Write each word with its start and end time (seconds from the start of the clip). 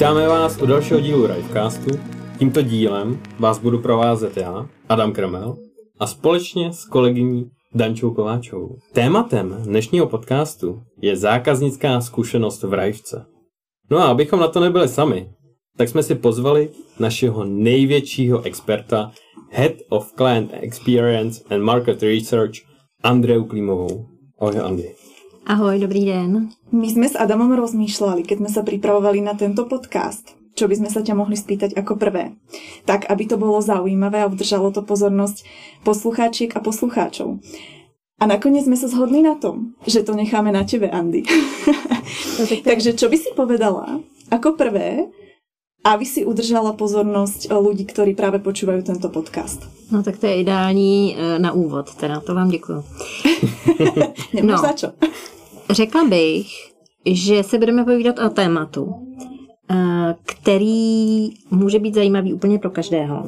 Vítáme 0.00 0.28
vás 0.28 0.62
u 0.62 0.66
dalšího 0.66 1.00
dílu 1.00 1.26
Rivecastu. 1.26 1.90
Tímto 2.38 2.62
dílem 2.62 3.22
vás 3.38 3.58
budu 3.58 3.78
provázet 3.78 4.36
já, 4.36 4.68
Adam 4.88 5.12
Kremel, 5.12 5.56
a 5.98 6.06
společně 6.06 6.72
s 6.72 6.84
kolegyní 6.84 7.50
Dančou 7.74 8.14
Kováčovou. 8.14 8.76
Tématem 8.92 9.56
dnešního 9.64 10.06
podcastu 10.06 10.82
je 11.02 11.16
zákaznická 11.16 12.00
zkušenost 12.00 12.62
v 12.62 12.74
Rajvce. 12.74 13.26
No 13.90 13.98
a 13.98 14.04
abychom 14.04 14.40
na 14.40 14.48
to 14.48 14.60
nebyli 14.60 14.88
sami, 14.88 15.30
tak 15.76 15.88
jsme 15.88 16.02
si 16.02 16.14
pozvali 16.14 16.68
našeho 16.98 17.44
největšího 17.44 18.42
experta, 18.42 19.12
Head 19.50 19.72
of 19.88 20.12
Client 20.12 20.50
Experience 20.52 21.44
and 21.50 21.62
Market 21.62 22.02
Research, 22.02 22.54
Andreu 23.02 23.44
Klímovou. 23.44 24.06
Ahoj, 24.38 24.60
Andy. 24.60 24.99
Ahoj, 25.48 25.80
dobrý 25.80 26.04
den. 26.04 26.52
My 26.68 26.88
sme 26.92 27.08
s 27.08 27.16
Adamom 27.16 27.56
rozmýšľali, 27.56 28.28
keď 28.28 28.44
sme 28.44 28.50
sa 28.52 28.60
pripravovali 28.60 29.24
na 29.24 29.32
tento 29.32 29.64
podcast, 29.64 30.36
čo 30.52 30.68
by 30.68 30.76
sme 30.76 30.90
sa 30.92 31.00
ťa 31.00 31.16
mohli 31.16 31.32
spýtať 31.32 31.80
ako 31.80 31.96
prvé. 31.96 32.36
Tak, 32.84 33.08
aby 33.08 33.24
to 33.24 33.40
bolo 33.40 33.56
zaujímavé 33.64 34.20
a 34.20 34.28
udržalo 34.28 34.68
to 34.68 34.84
pozornosť 34.84 35.48
poslucháčiek 35.80 36.52
a 36.52 36.60
poslucháčov. 36.60 37.40
A 38.20 38.28
nakoniec 38.28 38.68
sme 38.68 38.76
sa 38.76 38.92
zhodli 38.92 39.24
na 39.24 39.32
tom, 39.40 39.72
že 39.88 40.04
to 40.04 40.12
necháme 40.12 40.52
na 40.52 40.68
tebe, 40.68 40.92
Andy. 40.92 41.24
No, 42.36 42.44
tak 42.44 42.60
Takže 42.76 42.92
čo 43.00 43.08
by 43.08 43.16
si 43.16 43.32
povedala 43.32 44.04
ako 44.28 44.60
prvé, 44.60 45.08
aby 45.84 46.04
si 46.04 46.24
udržala 46.24 46.72
pozornosť 46.72 47.48
ľudí, 47.52 47.84
ktorí 47.88 48.12
práve 48.14 48.38
počúvajú 48.38 48.82
tento 48.84 49.08
podcast? 49.08 49.64
No 49.90 50.02
tak 50.02 50.18
to 50.18 50.26
je 50.26 50.40
ideální 50.40 51.16
eh, 51.18 51.38
na 51.38 51.52
úvod, 51.52 51.94
teda 51.94 52.20
to 52.20 52.34
vám 52.34 52.48
děkuju. 52.50 52.84
Nemáš 54.34 54.60
No. 54.60 54.68
za 54.68 54.72
čo? 54.72 54.88
Řekla 55.70 56.04
bych, 56.04 56.46
že 57.06 57.42
se 57.42 57.58
budeme 57.58 57.84
povídat 57.84 58.18
o 58.18 58.28
tématu, 58.30 58.94
eh, 59.70 60.14
který 60.24 61.30
může 61.50 61.78
být 61.78 61.94
zajímavý 61.94 62.34
úplně 62.34 62.58
pro 62.58 62.70
každého. 62.70 63.24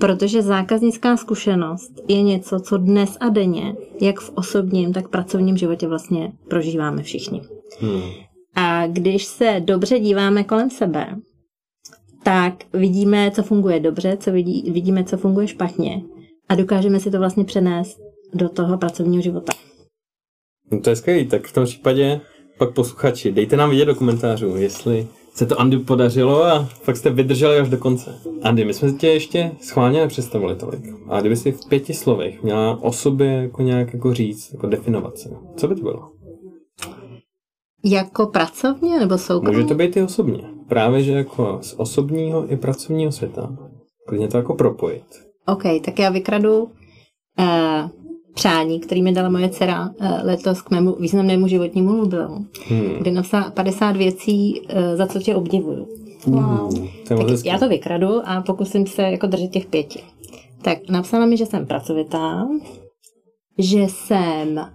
Protože 0.00 0.42
zákaznická 0.42 1.16
zkušenost 1.16 1.92
je 2.08 2.22
něco, 2.22 2.60
co 2.60 2.78
dnes 2.78 3.16
a 3.20 3.28
denně, 3.28 3.74
jak 4.00 4.20
v 4.20 4.30
osobním, 4.34 4.92
tak 4.92 5.06
v 5.06 5.10
pracovním 5.10 5.56
životě 5.56 5.88
vlastně 5.88 6.32
prožíváme 6.48 7.02
všichni. 7.02 7.42
Hmm. 7.80 8.02
A 8.54 8.86
když 8.86 9.24
se 9.24 9.60
dobře 9.64 9.98
díváme 9.98 10.44
kolem 10.44 10.70
sebe, 10.70 11.06
tak 12.24 12.54
vidíme, 12.72 13.30
co 13.30 13.42
funguje 13.42 13.80
dobře, 13.80 14.16
co 14.20 14.32
vidí, 14.32 14.70
vidíme, 14.70 15.04
co 15.04 15.16
funguje 15.16 15.48
špatně 15.48 16.02
a 16.48 16.54
dokážeme 16.54 17.00
si 17.00 17.10
to 17.10 17.18
vlastně 17.18 17.44
přenést 17.44 17.98
do 18.34 18.48
toho 18.48 18.78
pracovního 18.78 19.22
života. 19.22 19.52
No 20.72 20.80
to 20.80 20.90
je 20.90 20.96
skvělý, 20.96 21.26
tak 21.26 21.46
v 21.46 21.52
tom 21.52 21.64
případě 21.64 22.20
pak 22.58 22.74
posluchači, 22.74 23.32
dejte 23.32 23.56
nám 23.56 23.70
vidět 23.70 23.84
do 23.84 23.94
komentářů, 23.94 24.56
jestli 24.56 25.08
se 25.34 25.46
to 25.46 25.60
Andy 25.60 25.78
podařilo 25.78 26.44
a 26.44 26.64
fakt 26.64 26.96
jste 26.96 27.10
vydrželi 27.10 27.58
až 27.58 27.68
do 27.68 27.78
konce. 27.78 28.18
Andy, 28.42 28.64
my 28.64 28.74
jsme 28.74 28.92
tě 28.92 29.06
ještě 29.06 29.50
schválně 29.60 30.00
nepředstavili 30.00 30.56
tolik. 30.56 30.80
A 31.08 31.20
kdyby 31.20 31.36
si 31.36 31.52
v 31.52 31.68
pěti 31.68 31.94
slovech 31.94 32.42
měla 32.42 32.82
o 32.82 32.92
sobě 32.92 33.26
jako 33.26 33.62
nějak 33.62 33.94
jako 33.94 34.14
říct, 34.14 34.52
jako 34.52 34.66
definovat 34.66 35.18
se, 35.18 35.30
co 35.56 35.68
by 35.68 35.74
to 35.74 35.82
bylo? 35.82 36.10
Jako 37.84 38.26
pracovně 38.26 38.98
nebo 38.98 39.18
soukromně? 39.18 39.56
Může 39.56 39.68
to 39.68 39.74
být 39.74 39.96
i 39.96 40.02
osobně. 40.02 40.53
Právě, 40.68 41.02
že 41.02 41.12
jako 41.12 41.58
z 41.62 41.74
osobního 41.76 42.52
i 42.52 42.56
pracovního 42.56 43.12
světa. 43.12 43.56
Klidně 44.08 44.28
to 44.28 44.36
jako 44.36 44.54
propojit. 44.54 45.04
OK, 45.46 45.62
tak 45.84 45.98
já 45.98 46.10
vykradu 46.10 46.62
uh, 46.62 46.70
přání, 48.34 48.80
který 48.80 49.02
mi 49.02 49.12
dala 49.12 49.28
moje 49.28 49.48
dcera 49.48 49.88
uh, 49.88 50.06
letos 50.22 50.62
k 50.62 50.70
mému 50.70 50.96
významnému 51.00 51.48
životnímu 51.48 51.94
jubileu, 51.94 52.44
Hmm. 52.68 52.94
kde 53.00 53.10
napsala 53.10 53.50
50 53.50 53.96
věcí, 53.96 54.60
uh, 54.60 54.96
za 54.96 55.06
co 55.06 55.18
tě 55.18 55.34
obdivuju. 55.34 55.88
Wow. 56.26 56.88
To 57.08 57.16
Tak 57.16 57.44
já 57.44 57.58
to 57.58 57.68
vykradu 57.68 58.20
a 58.24 58.42
pokusím 58.42 58.86
se 58.86 59.02
jako 59.02 59.26
držet 59.26 59.48
těch 59.48 59.66
pěti. 59.66 60.00
Tak 60.62 60.78
napsala 60.88 61.26
mi, 61.26 61.36
že 61.36 61.46
jsem 61.46 61.66
pracovitá, 61.66 62.48
že 63.58 63.80
jsem 63.88 64.70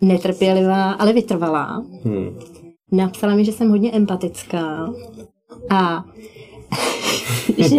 netrpělivá, 0.00 0.92
ale 0.92 1.12
vytrvalá. 1.12 1.84
Hmm. 2.04 2.38
Napsala 2.92 3.34
mi, 3.34 3.44
že 3.44 3.52
jsem 3.52 3.68
hodně 3.70 3.90
empatická 3.90 4.92
a 5.70 6.04
že 7.58 7.76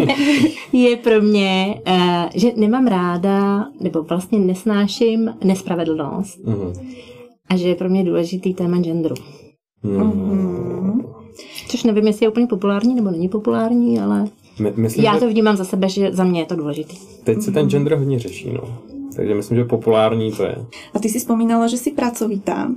je 0.72 0.96
pro 0.96 1.22
mě, 1.22 1.80
uh, 1.88 2.28
že 2.34 2.52
nemám 2.56 2.86
ráda, 2.86 3.66
nebo 3.80 4.02
vlastně 4.02 4.38
nesnáším 4.38 5.34
nespravedlnost 5.44 6.38
Mhm. 6.44 6.72
a 7.48 7.56
že 7.56 7.68
je 7.68 7.74
pro 7.74 7.88
mě 7.88 8.04
důležitý 8.04 8.54
téma 8.54 8.78
genderu. 8.78 9.14
Hmm. 9.84 11.02
Což 11.68 11.82
nevím, 11.84 12.06
jestli 12.06 12.26
je 12.26 12.30
úplně 12.30 12.46
populární 12.46 12.94
nebo 12.94 13.10
není 13.10 13.28
populární, 13.28 14.00
ale 14.00 14.24
My, 14.60 14.72
myslím, 14.76 15.04
já 15.04 15.18
to 15.18 15.28
vnímám 15.28 15.56
za 15.56 15.64
sebe, 15.64 15.88
že 15.88 16.12
za 16.12 16.24
mě 16.24 16.40
je 16.40 16.46
to 16.46 16.56
důležitý. 16.56 16.96
teď 17.24 17.42
se 17.42 17.50
ten 17.52 17.70
gender 17.70 17.94
hodně 17.98 18.18
řeší, 18.18 18.50
no. 18.52 18.78
Takže 19.16 19.34
myslím, 19.34 19.56
že 19.62 19.64
populární 19.64 20.32
to 20.32 20.42
je. 20.42 20.56
A 20.94 20.96
ty 20.98 21.08
si 21.08 21.22
spomínala, 21.22 21.70
že 21.70 21.78
si 21.78 21.94
pracovitá. 21.94 22.70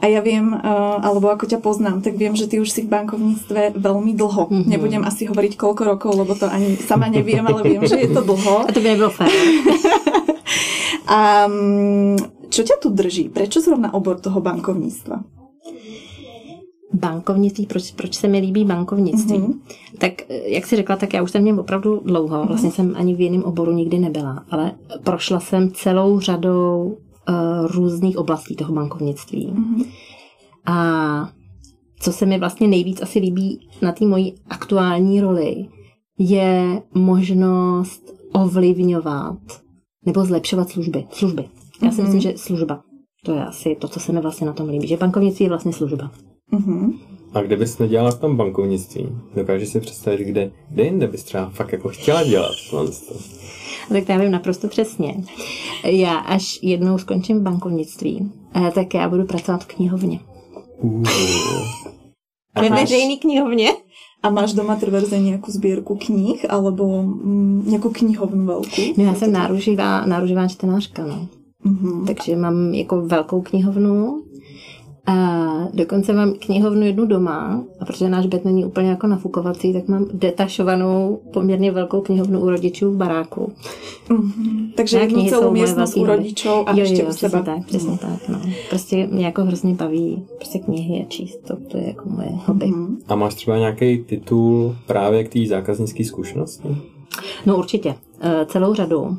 A 0.00 0.04
ja 0.08 0.24
viem, 0.24 0.52
uh, 0.52 0.98
alebo 1.04 1.28
ako 1.28 1.44
ťa 1.46 1.60
poznám, 1.60 2.00
tak 2.00 2.16
viem, 2.16 2.32
že 2.32 2.48
ty 2.48 2.60
už 2.60 2.72
si 2.72 2.82
v 2.84 2.92
bankovníctve 2.92 3.76
veľmi 3.76 4.12
dlho. 4.16 4.48
Mhm. 4.50 4.68
Nebudem 4.68 5.02
asi 5.04 5.28
hovoriť 5.28 5.60
koľko 5.60 5.82
rokov, 5.84 6.12
lebo 6.16 6.32
to 6.32 6.48
ani 6.48 6.80
sama 6.80 7.12
neviem, 7.12 7.44
ale 7.44 7.60
viem, 7.62 7.84
že 7.84 8.00
je 8.00 8.08
to 8.10 8.24
dlho. 8.24 8.64
A 8.68 8.72
to 8.72 8.80
by 8.80 8.88
nebylo 8.96 9.12
fér. 9.12 9.28
A 11.04 11.44
mm, 11.44 12.48
čo 12.48 12.64
ťa 12.64 12.80
tu 12.80 12.88
drží? 12.88 13.28
Prečo 13.28 13.60
zrovna 13.60 13.92
obor 13.92 14.16
toho 14.16 14.40
bankovníctva? 14.40 15.43
Bankovnictví, 16.94 17.66
proč, 17.66 17.90
proč 17.90 18.14
se 18.14 18.28
mi 18.28 18.38
líbí 18.38 18.64
bankovnictví? 18.64 19.38
Mhm. 19.38 19.60
Tak 19.98 20.12
eh, 20.30 20.48
jak 20.48 20.66
jsi 20.66 20.76
řekla, 20.76 20.96
tak 20.96 21.14
já 21.14 21.22
už 21.22 21.30
jsem 21.30 21.42
v 21.42 21.44
něm 21.44 21.58
opravdu 21.58 22.00
dlouho. 22.04 22.44
Vlastně 22.46 22.70
jsem 22.70 22.94
ani 22.96 23.14
v 23.14 23.20
jiném 23.20 23.42
oboru 23.42 23.72
nikdy 23.72 23.98
nebyla, 23.98 24.44
ale 24.50 24.72
prošla 25.04 25.40
jsem 25.40 25.70
celou 25.70 26.20
řadou 26.20 26.96
uh, 27.28 27.66
různých 27.70 28.18
oblastí 28.18 28.56
toho 28.56 28.74
bankovnictví. 28.74 29.46
Mhm. 29.54 29.82
A 30.66 31.28
co 32.00 32.12
se 32.12 32.26
mi 32.26 32.38
vlastně 32.38 32.68
nejvíc 32.68 33.02
asi 33.02 33.18
líbí 33.18 33.68
na 33.82 33.92
té 33.92 34.04
mojí 34.06 34.34
aktuální 34.50 35.20
roli, 35.20 35.66
je 36.18 36.82
možnost 36.94 38.02
ovlivňovat 38.32 39.38
nebo 40.06 40.24
zlepšovat 40.24 40.68
služby. 40.70 41.04
Služby. 41.10 41.44
Já 41.82 41.90
si 41.90 42.02
Mhm. 42.02 42.12
myslím, 42.12 42.20
že 42.32 42.38
služba. 42.38 42.80
To 43.24 43.32
je 43.34 43.44
asi 43.44 43.76
to, 43.80 43.88
co 43.88 44.00
se 44.00 44.12
mi 44.12 44.20
vlastně 44.20 44.46
na 44.46 44.52
tom 44.52 44.68
líbí. 44.68 44.86
Že 44.86 44.96
bankovnictví 44.96 45.44
je 45.44 45.48
vlastně 45.48 45.72
služba. 45.72 46.10
Mhm. 46.52 46.92
A 47.34 47.42
kdybys 47.42 47.78
nedělala 47.78 48.10
v 48.10 48.20
tom 48.20 48.36
bankovnictví, 48.36 49.08
dokážeš 49.34 49.68
si 49.68 49.80
představit, 49.80 50.24
kde, 50.24 50.50
kde 50.70 50.84
jinde 50.84 51.06
bys 51.06 51.24
třeba 51.24 51.50
fakt 51.50 51.72
jako 51.72 51.88
chtěla 51.88 52.24
dělat 52.24 52.52
to. 52.70 52.86
Tak 53.88 54.04
to 54.04 54.12
já 54.12 54.18
vím 54.18 54.30
naprosto 54.30 54.68
přesně. 54.68 55.24
Já 55.84 56.14
až 56.14 56.58
jednou 56.62 56.98
skončím 56.98 57.40
v 57.40 57.42
bankovnictví, 57.42 58.32
eh, 58.56 58.70
tak 58.74 58.94
já 58.94 59.08
budu 59.08 59.24
pracovat 59.24 59.64
v 59.64 59.66
knihovně. 59.66 60.20
Uh. 60.78 61.02
Ve 62.60 62.70
veřejný 62.70 63.18
knihovně. 63.18 63.68
a 64.24 64.32
máš 64.32 64.56
doma 64.56 64.80
trverze 64.80 65.20
nejakú 65.20 65.52
zbierku 65.52 66.00
kníh, 66.00 66.48
alebo 66.48 67.04
mm, 67.04 67.68
nejakú 67.68 67.92
knihovnu 67.92 68.48
veľkú? 68.48 68.96
No 68.96 69.04
já 69.04 69.14
jsem 69.14 69.32
náruživá, 69.32 70.06
náruživá 70.06 70.48
čtenářka, 70.48 71.04
no. 71.06 71.28
Mhm. 71.64 72.06
Takže 72.06 72.36
mám 72.36 72.74
jako 72.74 73.00
velkou 73.00 73.42
knihovnu 73.42 74.22
a 75.06 75.14
dokonce 75.74 76.12
mám 76.12 76.32
knihovnu 76.32 76.86
jednu 76.86 77.06
doma 77.06 77.64
a 77.80 77.84
protože 77.84 78.08
náš 78.08 78.26
byt 78.26 78.44
není 78.44 78.64
úplně 78.64 78.88
jako 78.88 79.06
nafukovací, 79.06 79.72
tak 79.72 79.88
mám 79.88 80.06
detašovanou 80.12 81.20
poměrně 81.32 81.72
velkou 81.72 82.00
knihovnu 82.00 82.40
u 82.40 82.50
rodičů 82.50 82.90
v 82.90 82.96
baráku. 82.96 83.52
Mhm. 84.08 84.72
Takže 84.74 84.98
jednu 84.98 85.14
knihy 85.14 85.30
celú 85.30 85.42
jsou 85.42 85.50
moje 85.50 85.62
miestnosť 85.62 85.96
velký 85.96 86.12
u 86.12 86.16
rodičov 86.16 86.66
a 86.66 86.72
jo, 86.76 86.82
ešte 86.82 87.02
jo, 87.02 87.06
u 87.06 87.08
přesně 87.08 87.28
seba. 87.28 87.42
tak, 87.42 87.66
přesně 87.66 87.98
tak, 87.98 88.28
no. 88.28 88.40
Prostě 88.68 89.06
mě 89.06 89.24
jako 89.24 89.44
hrozně 89.44 89.74
baví 89.74 90.26
prostě 90.36 90.58
knihy 90.58 91.04
a 91.04 91.08
číst, 91.08 91.38
to, 91.46 91.56
to 91.56 91.76
je 91.76 91.86
jako 91.86 92.08
moje 92.08 92.28
hobby. 92.46 92.66
Mhm. 92.66 92.98
A 93.08 93.14
máš 93.14 93.34
třeba 93.34 93.58
nějaký 93.58 93.98
titul 93.98 94.76
právě 94.86 95.24
k 95.24 95.32
té 95.32 95.46
zákaznické 95.46 96.04
zkušenosti? 96.04 96.68
No 97.46 97.56
určitě, 97.58 97.94
eh, 98.20 98.46
celou 98.46 98.74
řadu. 98.74 99.16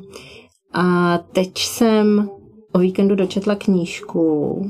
A 0.74 1.18
teď 1.31 1.57
jsem 1.57 2.30
o 2.74 2.80
víkendu 2.80 3.15
dočetla 3.15 3.56
knížku, 3.56 4.62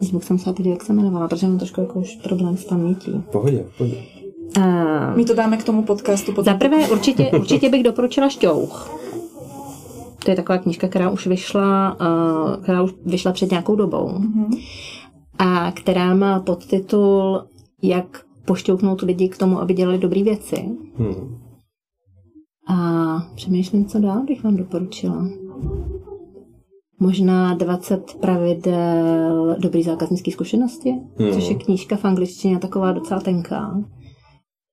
Zvuk 0.00 0.22
jsem 0.22 0.38
se 0.38 0.54
jak 0.64 0.82
se 0.82 0.92
jmenovala, 0.92 1.28
protože 1.28 1.46
mám 1.46 1.58
trošku 1.58 1.80
jako 1.80 1.98
už 2.00 2.16
problém 2.16 2.56
s 2.56 2.64
pamětí. 2.64 3.22
Pohodě, 3.32 3.66
pohodě. 3.78 3.96
Uh, 4.58 5.16
My 5.16 5.24
to 5.24 5.34
dáme 5.34 5.56
k 5.56 5.64
tomu 5.64 5.82
podcastu 5.82 6.32
potom. 6.32 6.44
za 6.44 6.58
prvé 6.58 6.88
určitě, 6.88 7.30
určitě 7.30 7.68
bych 7.68 7.82
doporučila 7.82 8.28
Šťouch. 8.28 8.90
To 10.24 10.30
je 10.30 10.36
taková 10.36 10.58
knížka, 10.58 10.88
která 10.88 11.10
už 11.10 11.26
vyšla, 11.26 11.96
uh, 12.00 12.62
která 12.62 12.82
už 12.82 12.90
vyšla 13.06 13.32
před 13.32 13.50
nějakou 13.50 13.76
dobou 13.76 14.08
Mhm. 14.18 14.50
a 15.38 15.72
která 15.72 16.14
má 16.14 16.40
podtitul 16.40 17.44
Jak 17.82 18.24
pošťouknout 18.44 19.00
lidi 19.00 19.28
k 19.28 19.38
tomu, 19.38 19.60
aby 19.60 19.74
dělali 19.74 19.98
dobré 19.98 20.22
věci. 20.22 20.68
Hmm. 20.98 21.38
A 22.68 22.76
přemýšlím, 23.34 23.84
co 23.86 23.98
dál 24.00 24.22
bych 24.24 24.44
vám 24.44 24.56
doporučila. 24.56 25.28
Možná 27.00 27.54
20 27.54 28.14
pravidel 28.20 29.56
dobrý 29.58 29.82
zákaznické 29.82 30.30
zkušenosti, 30.30 30.90
Hmm. 31.18 31.32
což 31.32 31.48
je 31.48 31.54
knížka 31.54 31.96
v 31.96 32.04
angličtině 32.04 32.58
taková 32.58 32.92
docela 32.92 33.20
tenká. 33.20 33.80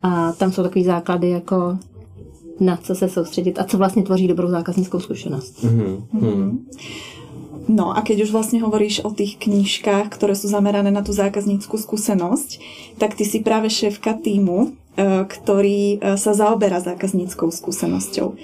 A 0.04 0.32
tam 0.32 0.52
jsou 0.52 0.64
takový 0.64 0.84
základy 0.84 1.30
jako 1.30 1.78
na 2.60 2.78
co 2.78 2.96
se 2.96 3.10
soustředit 3.10 3.60
a 3.60 3.64
co 3.64 3.78
vlastně 3.78 4.04
tvoří 4.04 4.28
dobrou 4.28 4.50
zákaznickou 4.50 5.00
zkušenost. 5.00 5.64
Mm-hmm. 5.64 6.04
Mm. 6.12 6.66
No 7.68 7.92
a 7.98 8.00
keď 8.00 8.24
už 8.24 8.32
vlastne 8.32 8.64
hovoríš 8.64 9.04
o 9.04 9.12
tých 9.12 9.36
knížkách, 9.44 10.08
ktoré 10.08 10.40
sú 10.40 10.48
zamerané 10.48 10.88
na 10.88 11.04
tú 11.04 11.12
zákazníckú 11.12 11.76
skúsenosť, 11.76 12.64
tak 12.96 13.20
ty 13.20 13.28
si 13.28 13.44
práve 13.44 13.68
šéfka 13.68 14.16
týmu, 14.16 14.72
eh, 14.96 15.28
ktorý 15.28 16.00
eh, 16.00 16.16
sa 16.16 16.32
zaoberá 16.32 16.80
zákazníckou 16.80 17.52
skúsenosťou. 17.52 18.40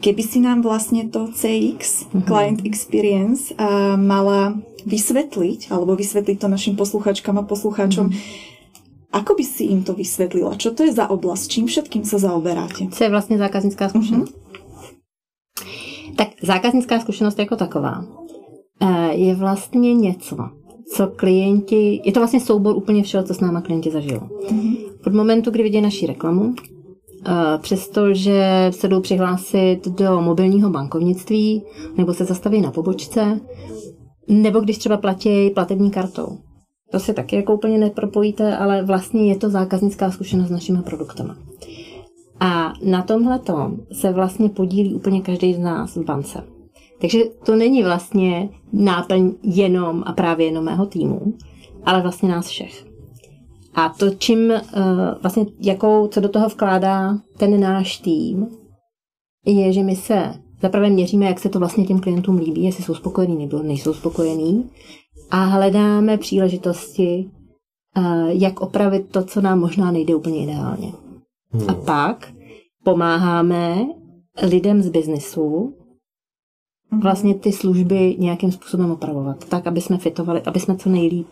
Keby 0.00 0.22
si 0.22 0.38
nám 0.44 0.60
vlastne 0.60 1.08
to 1.08 1.32
CX, 1.32 1.80
mm-hmm. 2.12 2.28
Client 2.28 2.60
Experience, 2.68 3.54
uh, 3.56 3.96
mala 3.96 4.60
vysvetliť, 4.86 5.72
alebo 5.74 5.96
vysvetliť 5.98 6.36
to 6.38 6.48
našim 6.48 6.74
posluchačkám 6.76 7.38
a 7.38 7.48
poslucháčom, 7.48 8.06
mm-hmm. 8.12 9.14
ako 9.16 9.32
by 9.34 9.44
si 9.44 9.72
im 9.72 9.82
to 9.82 9.96
vysvetlila? 9.96 10.54
Čo 10.60 10.76
to 10.76 10.86
je 10.86 10.92
za 10.92 11.10
oblasť? 11.10 11.44
Čím 11.50 11.66
všetkým 11.66 12.04
sa 12.04 12.18
zaoberáte? 12.18 12.86
Co 12.92 13.04
je 13.04 13.10
vlastně 13.10 13.38
zákaznická 13.38 13.88
zkušenost? 13.88 14.30
Mm-hmm. 14.30 14.46
Tak 16.16 16.28
zákaznická 16.42 17.00
zkušenost 17.00 17.38
jako 17.38 17.56
taková 17.56 18.04
eh, 18.80 19.14
je 19.14 19.34
vlastně 19.34 19.94
něco, 19.94 20.36
co 20.94 21.06
klienti, 21.06 22.00
je 22.04 22.12
to 22.12 22.20
vlastně 22.20 22.40
soubor 22.40 22.76
úplně 22.76 23.02
všeho, 23.02 23.24
co 23.24 23.34
s 23.34 23.40
náma 23.40 23.60
klienti 23.60 23.90
zažili. 23.90 24.20
Mm-hmm. 24.20 24.76
Od 25.06 25.14
momentu, 25.14 25.50
kdy 25.50 25.62
vidí 25.62 25.80
naší 25.80 26.06
reklamu, 26.06 26.54
přestože 27.58 28.70
se 28.70 28.88
jdou 28.88 29.00
přihlásit 29.00 29.88
do 29.88 30.20
mobilního 30.20 30.70
bankovnictví 30.70 31.62
nebo 31.96 32.14
se 32.14 32.24
zastaví 32.24 32.60
na 32.60 32.70
pobočce, 32.70 33.40
nebo 34.28 34.60
když 34.60 34.78
třeba 34.78 34.96
platí 34.96 35.50
platební 35.50 35.90
kartou. 35.90 36.38
To 36.92 37.00
se 37.00 37.12
taky 37.12 37.36
jako 37.36 37.54
úplně 37.54 37.78
nepropojíte, 37.78 38.56
ale 38.56 38.82
vlastně 38.82 39.28
je 39.28 39.36
to 39.36 39.50
zákaznická 39.50 40.10
zkušenost 40.10 40.48
s 40.48 40.50
našimi 40.50 40.82
produktami. 40.82 41.30
A 42.40 42.72
na 42.84 43.02
tomhle 43.02 43.40
se 43.92 44.12
vlastně 44.12 44.48
podílí 44.48 44.94
úplně 44.94 45.20
každý 45.20 45.54
z 45.54 45.58
nás 45.58 45.96
v 45.96 46.04
bance. 46.04 46.44
Takže 47.00 47.18
to 47.46 47.56
není 47.56 47.82
vlastně 47.82 48.48
náplň 48.72 49.32
jenom 49.42 50.02
a 50.06 50.12
právě 50.12 50.46
jenom 50.46 50.64
mého 50.64 50.86
týmu, 50.86 51.20
ale 51.84 52.02
vlastně 52.02 52.28
nás 52.28 52.46
všech. 52.48 52.86
A 53.76 53.88
to, 53.88 54.10
čím 54.10 54.38
uh, 54.50 54.60
vlastně, 55.22 55.46
jakou, 55.60 56.08
co 56.08 56.20
do 56.20 56.28
toho 56.28 56.48
vkládá 56.48 57.18
ten 57.36 57.60
náš 57.60 57.98
tým, 57.98 58.46
je, 59.46 59.72
že 59.72 59.82
my 59.82 59.96
se 59.96 60.34
zaprvé 60.62 60.90
měříme, 60.90 61.26
jak 61.26 61.38
se 61.38 61.48
to 61.48 61.58
vlastně 61.58 61.86
těm 61.86 62.00
klientům 62.00 62.38
líbí, 62.38 62.64
jestli 62.64 62.84
jsou 62.84 62.94
spokojení 62.94 63.36
nebo 63.36 63.62
nejsou 63.62 63.94
spokojení 63.94 64.70
a 65.30 65.44
hledáme 65.44 66.18
příležitosti, 66.18 67.30
uh, 67.96 68.28
jak 68.28 68.60
opravit 68.60 69.08
to, 69.10 69.24
co 69.24 69.40
nám 69.40 69.60
možná 69.60 69.90
nejde 69.90 70.14
úplně 70.14 70.42
ideálně. 70.42 70.92
Hmm. 71.52 71.70
A 71.70 71.74
pak 71.74 72.32
pomáháme 72.84 73.86
lidem 74.42 74.82
z 74.82 74.88
biznesu 74.88 75.74
mhm. 76.90 77.00
vlastně 77.00 77.34
ty 77.34 77.52
služby 77.52 78.16
nějakým 78.18 78.52
způsobem 78.52 78.90
opravovat, 78.90 79.44
tak, 79.44 79.66
aby 79.66 79.80
jsme 79.80 79.98
fitovali, 79.98 80.42
aby 80.42 80.60
jsme 80.60 80.76
co 80.76 80.88
nejlíp 80.88 81.26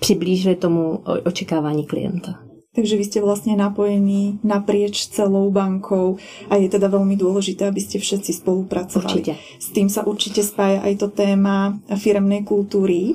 přiblížili 0.00 0.56
tomu 0.56 1.00
očekávání 1.24 1.84
klienta. 1.86 2.44
Takže 2.74 2.98
vy 2.98 3.04
ste 3.06 3.22
vlastne 3.22 3.54
napojení 3.54 4.42
naprieč 4.42 5.06
celou 5.06 5.46
bankou 5.54 6.18
a 6.50 6.58
je 6.58 6.66
teda 6.66 6.90
veľmi 6.90 7.14
dôležité, 7.14 7.70
aby 7.70 7.78
ste 7.78 8.02
všetci 8.02 8.42
spolupracovali. 8.42 9.22
Určite. 9.22 9.38
S 9.62 9.70
tým 9.70 9.86
sa 9.86 10.02
určite 10.02 10.42
spája 10.42 10.82
aj 10.82 10.94
to 10.98 11.06
téma 11.14 11.78
firemnej 11.94 12.42
kultúry. 12.42 13.14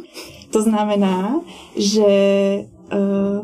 To 0.55 0.63
znamená, 0.63 1.43
že 1.75 2.07
uh, 2.71 3.43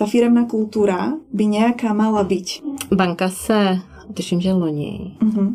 ta 0.00 0.04
firemná 0.08 0.48
kultúra 0.48 1.20
by 1.28 1.44
nejaká 1.44 1.92
mala 1.92 2.24
byť. 2.24 2.64
Banka 2.88 3.28
se, 3.28 3.76
tuším, 4.16 4.40
že 4.40 4.56
loni, 4.56 5.20
uh-huh. 5.20 5.48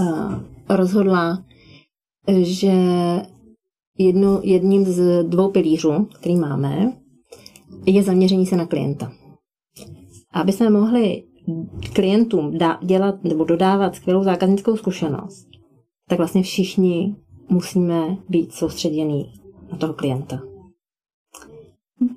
uh, 0.00 0.40
rozhodla, 0.72 1.44
že 2.24 2.72
jedno, 3.98 4.40
jedním 4.42 4.84
z 4.84 5.24
dvou 5.24 5.50
pilířů, 5.50 6.08
který 6.14 6.36
máme, 6.36 6.92
je 7.86 8.02
zaměření 8.02 8.46
se 8.46 8.56
na 8.56 8.66
klienta. 8.66 9.12
Aby 10.32 10.52
jsme 10.52 10.70
mohli 10.70 11.24
klientům 11.92 12.58
dá, 12.58 12.78
dělat 12.82 13.24
nebo 13.24 13.44
dodávat 13.44 13.94
skvělou 13.94 14.24
zákaznickou 14.24 14.76
zkušenost, 14.76 15.48
tak 16.08 16.18
vlastně 16.18 16.42
všichni 16.42 17.16
musíme 17.48 18.16
být 18.28 18.52
soustředění 18.52 19.32
na 19.72 19.78
toho 19.78 19.94
klienta. 19.94 20.42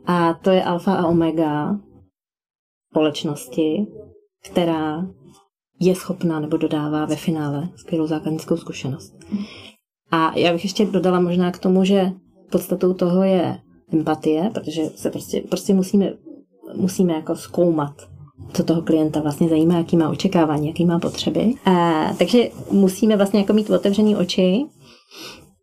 A 0.06 0.34
to 0.34 0.50
je 0.50 0.64
alfa 0.64 0.96
a 0.96 1.08
omega 1.08 1.80
společnosti, 2.92 3.88
která 4.44 5.08
je 5.80 5.96
schopná 5.96 6.40
nebo 6.40 6.58
dodává 6.58 7.06
ve 7.06 7.16
finále 7.16 7.70
skvělou 7.76 8.08
zákaznickou 8.08 8.58
zkušenost. 8.58 9.18
A 10.12 10.38
já 10.38 10.54
bych 10.54 10.64
ještě 10.64 10.86
dodala 10.86 11.20
možná 11.20 11.52
k 11.52 11.60
tomu, 11.60 11.84
že 11.84 12.12
podstatou 12.50 12.94
toho 12.94 13.24
je 13.24 13.60
empatie, 13.94 14.50
protože 14.54 14.86
se 14.96 15.10
prostě, 15.10 15.42
prostě 15.50 15.74
musíme, 15.74 16.14
musíme 16.76 17.14
jako 17.14 17.36
zkoumat, 17.36 18.10
co 18.54 18.64
toho 18.64 18.82
klienta 18.82 19.20
vlastně 19.20 19.50
zajímá, 19.50 19.78
jaký 19.78 19.98
má 19.98 20.10
očekávání, 20.10 20.68
jaký 20.68 20.86
má 20.86 21.00
potřeby. 21.00 21.54
A, 21.66 22.04
takže 22.20 22.50
musíme 22.72 23.18
vlastně 23.18 23.40
jako 23.40 23.54
mít 23.54 23.70
otevřený 23.70 24.16
oči 24.16 24.66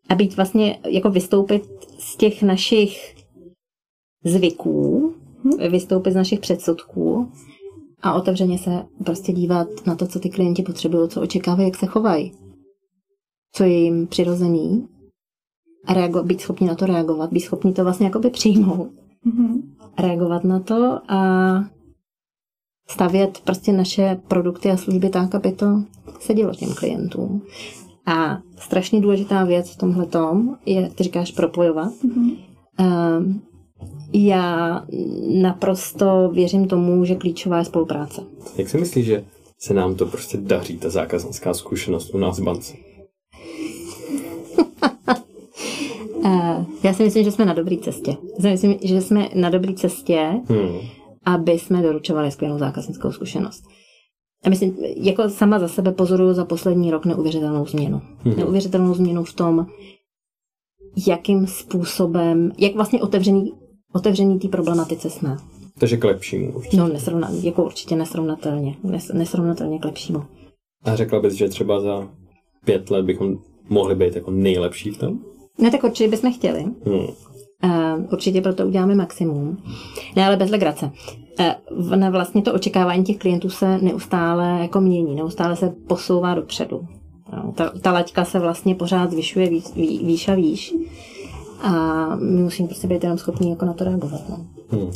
a 0.09 0.15
být 0.15 0.37
vlastně 0.37 0.79
jako 0.87 1.11
vystoupit 1.11 1.65
z 1.99 2.17
těch 2.17 2.43
našich 2.43 3.15
zvyků, 4.25 5.15
vystoupit 5.71 6.13
z 6.13 6.17
našich 6.17 6.41
předsudků 6.41 7.29
a 8.03 8.15
otevřeně 8.15 8.59
se 8.59 8.85
prostě 9.05 9.33
dívat 9.33 9.69
na 9.87 9.95
to, 9.95 10.07
co 10.07 10.21
ty 10.21 10.31
klienti 10.31 10.63
potřebují, 10.63 11.09
co 11.09 11.23
očekávají, 11.23 11.69
jak 11.69 11.77
se 11.77 11.87
chovají 11.87 12.33
co 13.55 13.65
je 13.65 13.85
jim 13.85 14.07
přirozený 14.07 14.89
a 15.85 15.95
reago- 15.95 16.23
být 16.23 16.41
schopni 16.41 16.67
na 16.67 16.75
to 16.75 16.87
reagovat, 16.87 17.33
být 17.33 17.41
schopni 17.41 17.73
to 17.73 17.85
vlastně 17.85 18.07
jakoby 18.07 18.31
přijmout, 18.31 18.91
mm-hmm. 19.27 19.63
reagovat 19.99 20.45
na 20.45 20.61
to 20.61 20.99
a 21.09 21.21
stavět 22.89 23.41
prostě 23.45 23.73
naše 23.73 24.21
produkty 24.29 24.71
a 24.71 24.77
služby 24.77 25.09
tak, 25.09 25.35
aby 25.35 25.53
to 25.53 25.83
sedělo 26.21 26.55
těm 26.55 26.75
klientům. 26.75 27.43
A 28.07 28.39
strašně 28.57 29.01
důležitá 29.01 29.45
věc 29.45 29.71
v 29.71 29.77
tomhle 29.77 30.07
tom 30.07 30.57
je, 30.67 30.91
ty 30.91 31.05
říkáš, 31.05 31.31
propojovat. 31.31 31.93
Mm-hmm. 31.93 32.37
Uh, 32.81 33.35
já 34.13 34.85
naprosto 35.43 36.31
věřím 36.35 36.69
tomu, 36.69 37.05
že 37.05 37.15
klíčová 37.15 37.59
je 37.59 37.65
spolupráce. 37.65 38.23
Jak 38.57 38.69
si 38.69 38.79
myslíš, 38.79 39.07
že 39.07 39.25
se 39.59 39.75
nám 39.75 39.95
to 39.95 40.07
prostě 40.07 40.39
daří, 40.39 40.79
ta 40.79 40.91
zákaznická 40.91 41.55
zkušenost 41.55 42.15
u 42.15 42.19
nás 42.19 42.39
v 42.39 42.43
bance? 42.43 42.75
Já 46.83 46.93
si 46.93 47.03
myslím, 47.03 47.25
že 47.25 47.31
jsme 47.31 47.45
na 47.45 47.55
dobré 47.55 47.77
cestě. 47.77 48.17
Já 48.39 48.57
si 48.57 48.69
myslím, 48.69 48.79
že 48.83 49.01
jsme 49.01 49.29
na 49.35 49.51
dobré 49.51 49.75
cestě, 49.75 50.21
hmm. 50.49 50.79
aby 51.25 51.53
jsme 51.53 51.83
doručovali 51.83 52.31
skvělou 52.31 52.59
zákaznickou 52.59 53.13
zkušenost. 53.13 53.65
A 54.45 54.51
myslím, 54.51 54.77
jako 54.97 55.29
sama 55.29 55.59
za 55.59 55.69
sebe 55.69 55.93
pozoruju 55.93 56.35
za 56.35 56.45
poslední 56.45 56.91
rok 56.91 57.05
neuvěřitelnou 57.05 57.67
změnu. 57.67 58.01
Hmm. 58.19 58.37
Neuvěřitelnou 58.37 58.95
změnu 58.95 59.25
v 59.25 59.33
tom, 59.33 59.67
jakým 61.07 61.47
způsobem, 61.47 62.53
jak 62.59 62.75
vlastně 62.75 63.03
otevřený, 63.03 63.53
otevřený 63.93 64.39
té 64.39 64.49
problematice 64.49 65.11
jsme. 65.11 65.37
Takže 65.79 65.97
k 65.97 66.05
lepšímu 66.05 66.53
určitě. 66.53 66.77
No, 66.77 66.89
nesrovna, 66.89 67.31
jako 67.43 67.65
určitě 67.65 67.97
nesrovnatelně. 67.97 68.77
Nes, 68.85 69.09
nesrovnatelně 69.09 69.79
k 69.79 69.85
lepšímu. 69.85 70.23
A 70.85 70.97
řekla 70.97 71.21
bys, 71.21 71.35
že 71.35 71.49
třeba 71.49 71.81
za 71.81 72.09
pět 72.65 72.91
let 72.91 73.05
bychom 73.05 73.39
mohli 73.69 73.95
být 73.95 74.17
jako 74.17 74.31
nejlepší 74.31 74.91
v 74.91 74.99
tom? 74.99 75.19
Ne, 75.59 75.71
tak 75.71 75.85
určitě 75.85 76.11
bychom 76.11 76.33
chtěli. 76.33 76.65
Hmm. 76.87 77.07
Uh, 77.65 78.05
určitě 78.13 78.41
proto 78.41 78.67
uděláme 78.67 78.95
maximum. 78.95 79.57
Ne, 80.17 80.27
ale 80.27 80.37
bez 80.37 80.51
legrace. 80.51 80.91
Uh, 81.71 81.97
na 81.97 82.11
vlastně 82.11 82.43
to 82.43 82.55
očekávání 82.55 83.05
těch 83.05 83.19
klientů 83.19 83.51
se 83.51 83.79
neustále 83.79 84.59
jako 84.61 84.81
mění, 84.81 85.15
neustále 85.15 85.57
se 85.57 85.75
posouvá 85.89 86.35
dopředu. 86.35 86.81
No, 87.33 87.53
ta, 87.53 87.73
ta 87.81 87.93
laťka 87.93 88.25
se 88.25 88.39
vlastně 88.39 88.75
pořád 88.75 89.11
zvyšuje 89.11 89.51
výš, 89.51 89.65
výš 90.03 90.29
a 90.29 90.35
výš. 90.35 90.75
A 91.63 91.71
my 92.17 92.43
musíme 92.43 92.69
prostě 92.69 92.87
být 92.87 93.03
jenom 93.03 93.19
schopni 93.19 93.51
jako 93.51 93.65
na 93.65 93.73
to 93.73 93.85
reagovat. 93.85 94.29
No. 94.29 94.47
Hmm. 94.69 94.91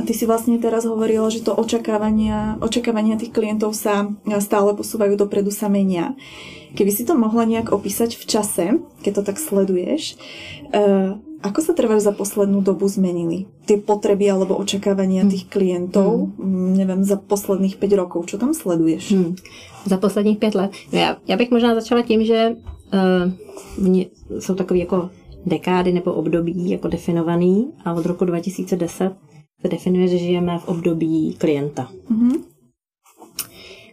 A 0.00 0.02
ty 0.02 0.16
si 0.16 0.24
vlastne 0.24 0.56
teraz 0.56 0.88
hovorila, 0.88 1.28
že 1.28 1.44
to 1.44 1.52
očakávania, 1.52 2.56
očakávania 2.64 3.20
tých 3.20 3.36
klientov 3.36 3.76
sa 3.76 4.08
stále 4.40 4.72
posúvajú 4.72 5.12
dopredu, 5.12 5.52
sa 5.52 5.68
menia. 5.68 6.16
Keby 6.72 6.88
si 6.88 7.04
to 7.04 7.12
mohla 7.20 7.44
nejak 7.44 7.68
opísať 7.68 8.16
v 8.16 8.24
čase, 8.24 8.64
keď 9.04 9.12
to 9.20 9.22
tak 9.28 9.36
sleduješ, 9.36 10.16
uh, 10.72 11.20
ako 11.44 11.60
sa 11.60 11.76
trvajú 11.76 12.00
za 12.00 12.16
poslednú 12.16 12.64
dobu 12.64 12.88
zmenili 12.88 13.44
tie 13.68 13.76
potreby 13.76 14.32
alebo 14.32 14.56
očakávania 14.56 15.28
tých 15.28 15.52
klientov, 15.52 16.32
hmm. 16.40 16.80
neviem, 16.80 17.04
za 17.04 17.20
posledných 17.20 17.76
5 17.76 18.00
rokov? 18.00 18.32
Čo 18.32 18.40
tam 18.40 18.56
sleduješ? 18.56 19.12
Hmm. 19.12 19.36
Za 19.84 20.00
posledních 20.00 20.40
pět 20.40 20.54
let? 20.54 20.72
No 20.92 20.98
já, 20.98 21.16
já 21.28 21.36
bych 21.36 21.50
možná 21.50 21.74
začala 21.76 22.02
tím, 22.02 22.24
že 22.24 22.56
uh, 22.96 24.40
jsou 24.40 24.54
takové 24.54 24.80
jako 24.80 25.10
dekády 25.46 25.92
nebo 25.92 26.12
období 26.12 26.70
jako 26.70 26.88
definovaný 26.88 27.68
a 27.84 27.92
od 27.92 28.06
roku 28.06 28.24
2010 28.24 28.88
se 28.88 29.29
definuje, 29.68 30.08
že 30.08 30.18
žijeme 30.18 30.58
v 30.58 30.68
období 30.68 31.34
klienta. 31.38 31.88
Mhm. 32.08 32.32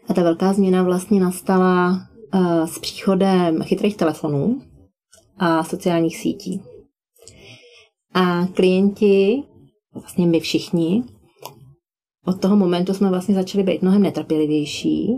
A 0.10 0.14
ta 0.14 0.24
velká 0.24 0.54
změna 0.54 0.84
vlastně 0.84 1.20
nastala 1.20 2.08
uh, 2.34 2.66
s 2.66 2.80
příchodem 2.80 3.64
chytrých 3.64 3.98
telefonů 3.98 4.62
a 5.38 5.64
sociálních 5.64 6.18
sítí. 6.18 6.62
A 8.14 8.46
klienti, 8.46 9.44
vlastně 9.94 10.28
my 10.28 10.40
všichni, 10.40 11.04
od 12.26 12.42
toho 12.42 12.56
momentu 12.56 12.94
jsme 12.94 13.10
vlastně 13.10 13.36
začali 13.36 13.64
být 13.64 13.82
mnohem 13.82 14.02
netrpělivější. 14.02 15.16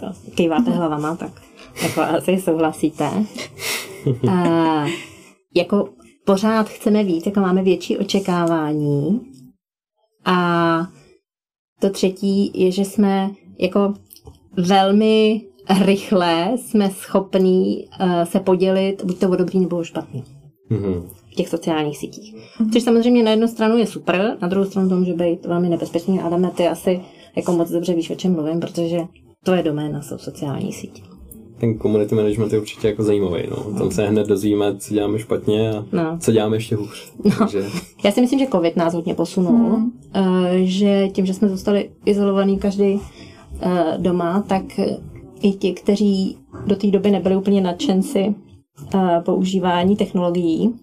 To 0.00 0.06
kýváte 0.34 0.70
hlavama, 0.70 1.16
tak 1.16 1.42
jako 1.82 2.00
asi 2.00 2.38
souhlasíte. 2.38 3.10
A 4.30 4.86
jako 5.54 5.88
pořád 6.24 6.68
chceme 6.68 7.04
víc, 7.04 7.26
jako 7.26 7.40
máme 7.40 7.62
větší 7.62 7.98
očekávání. 7.98 9.20
A 10.24 10.86
to 11.80 11.90
třetí 11.90 12.50
je, 12.54 12.70
že 12.70 12.84
jsme 12.84 13.30
jako 13.58 13.94
velmi 14.56 15.42
rychle 15.84 16.52
jsme 16.56 16.90
schopní 16.90 17.84
uh, 18.00 18.22
se 18.22 18.40
podělit, 18.40 19.04
buď 19.04 19.18
to 19.18 19.30
o 19.30 19.36
dobrý 19.36 19.60
nebo 19.60 19.76
o 19.76 19.84
špatný. 19.84 20.24
Mhm. 20.70 21.08
v 21.32 21.34
těch 21.34 21.48
sociálních 21.48 21.98
sítích. 21.98 22.34
Což 22.72 22.82
samozřejmě 22.82 23.22
na 23.22 23.30
jednu 23.30 23.48
stranu 23.48 23.76
je 23.76 23.86
super, 23.86 24.36
na 24.40 24.48
druhou 24.48 24.66
stranu 24.66 24.88
to 24.88 24.96
může 24.96 25.12
být 25.12 25.46
velmi 25.46 25.68
nebezpečný. 25.68 26.20
Adame, 26.20 26.50
ty 26.50 26.68
asi 26.68 27.00
jako 27.36 27.52
moc 27.52 27.70
dobře 27.70 27.94
víš, 27.94 28.10
o 28.10 28.14
čem 28.14 28.32
mluvím, 28.32 28.60
protože 28.60 28.98
to 29.44 29.52
je 29.52 29.62
doména, 29.62 30.02
jsou 30.02 30.18
sociální 30.18 30.72
sítě. 30.72 31.02
Ten 31.62 31.78
community 31.78 32.14
management 32.14 32.52
je 32.52 32.60
určitě 32.60 32.88
jako 32.88 33.02
zajímavý, 33.02 33.42
no. 33.50 33.78
Tam 33.78 33.90
se 33.90 34.06
hned 34.08 34.26
dozvíme, 34.26 34.76
co 34.78 34.94
děláme 34.94 35.18
špatně 35.18 35.70
a 35.70 35.84
No. 35.92 36.18
co 36.20 36.32
děláme 36.32 36.56
ještě 36.56 36.76
hůř. 36.76 37.12
No. 37.24 37.30
Takže 37.38 37.64
Já 38.04 38.12
si 38.12 38.20
myslím, 38.20 38.38
že 38.40 38.46
covid 38.46 38.76
nás 38.76 38.94
hodně 38.94 39.14
posunul, 39.14 39.52
Mhm. 39.58 39.92
eh, 40.14 40.58
že 40.64 41.08
tím, 41.08 41.26
že 41.26 41.34
jsme 41.34 41.48
zůstali 41.48 41.90
izolovaní 42.04 42.58
každý 42.58 43.00
eh, 43.60 43.94
doma, 43.98 44.44
tak 44.48 44.62
i 45.42 45.52
ti, 45.52 45.72
kteří 45.72 46.38
do 46.66 46.76
té 46.76 46.86
doby 46.86 47.10
nebyli 47.10 47.36
úplně 47.36 47.60
nadšenci 47.60 48.34
eh, 48.94 49.20
používání 49.24 49.96
technologií, 49.96 50.74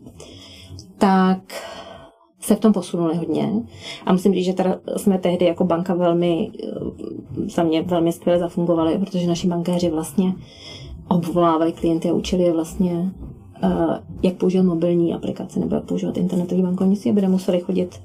tak 0.98 1.40
se 2.39 2.55
v 2.55 2.60
tom 2.60 2.74
posunuli 2.74 3.15
hodně. 3.15 3.51
A 4.05 4.12
musím 4.13 4.34
říct, 4.34 4.46
že 4.46 4.53
teda 4.53 4.79
jsme 4.98 5.19
tehdy 5.19 5.46
jako 5.46 5.63
banka 5.63 5.93
velmi, 5.93 6.51
eh, 6.63 6.67
za 7.50 7.63
mě 7.63 7.81
velmi 7.81 8.12
skvěle 8.12 8.39
zafungovali, 8.39 8.98
protože 8.98 9.27
naši 9.27 9.48
bankéři 9.48 9.89
vlastně 9.89 10.34
obvolávali 11.08 11.72
klienty 11.72 12.10
a 12.10 12.13
učili 12.13 12.43
je 12.43 12.53
vlastně, 12.53 13.12
eh, 13.63 13.69
jak 14.24 14.34
používat 14.36 14.63
mobilní 14.63 15.13
aplikace 15.13 15.60
nebo 15.60 15.75
jak 15.75 15.84
používat 15.86 16.17
internetové 16.17 16.62
bankovnictví, 16.62 17.12
aby 17.12 17.22
nemuseli 17.22 17.60
chodit 17.60 18.01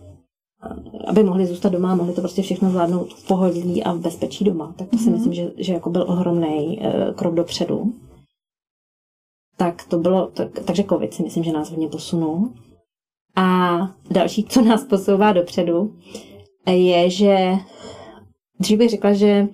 eh, 0.66 0.98
aby 1.06 1.22
mohli 1.22 1.46
zůstat 1.46 1.68
doma 1.72 1.92
a 1.92 1.94
mohli 1.94 2.12
to 2.12 2.20
prostě 2.20 2.42
všechno 2.42 2.70
zvládnout 2.70 3.14
v 3.14 3.26
pohodlí 3.26 3.84
a 3.84 3.92
v 3.92 3.98
bezpečí 3.98 4.44
doma. 4.44 4.72
Tak 4.76 4.88
to 4.88 4.98
si 4.98 5.04
Mhm. 5.04 5.12
myslím, 5.12 5.32
že, 5.32 5.52
že 5.56 5.72
jako 5.72 5.90
byl 5.90 6.04
ohromný 6.08 6.80
krok 7.14 7.34
dopředu. 7.34 7.92
Tak 9.56 9.84
to 9.88 9.98
bylo, 9.98 10.26
tak, 10.34 10.48
takže 10.64 10.84
covid 10.84 11.14
si 11.14 11.22
myslím, 11.22 11.44
že 11.44 11.52
nás 11.52 11.70
hodně 11.70 11.88
posunul. 11.88 12.50
A 13.36 13.78
další, 14.10 14.44
co 14.44 14.62
nás 14.62 14.84
posouvá 14.84 15.32
dopředu, 15.32 15.94
je, 16.70 17.10
že 17.10 17.52
dřív 18.60 18.78
bych 18.78 18.90
řekla, 18.90 19.12
že 19.12 19.48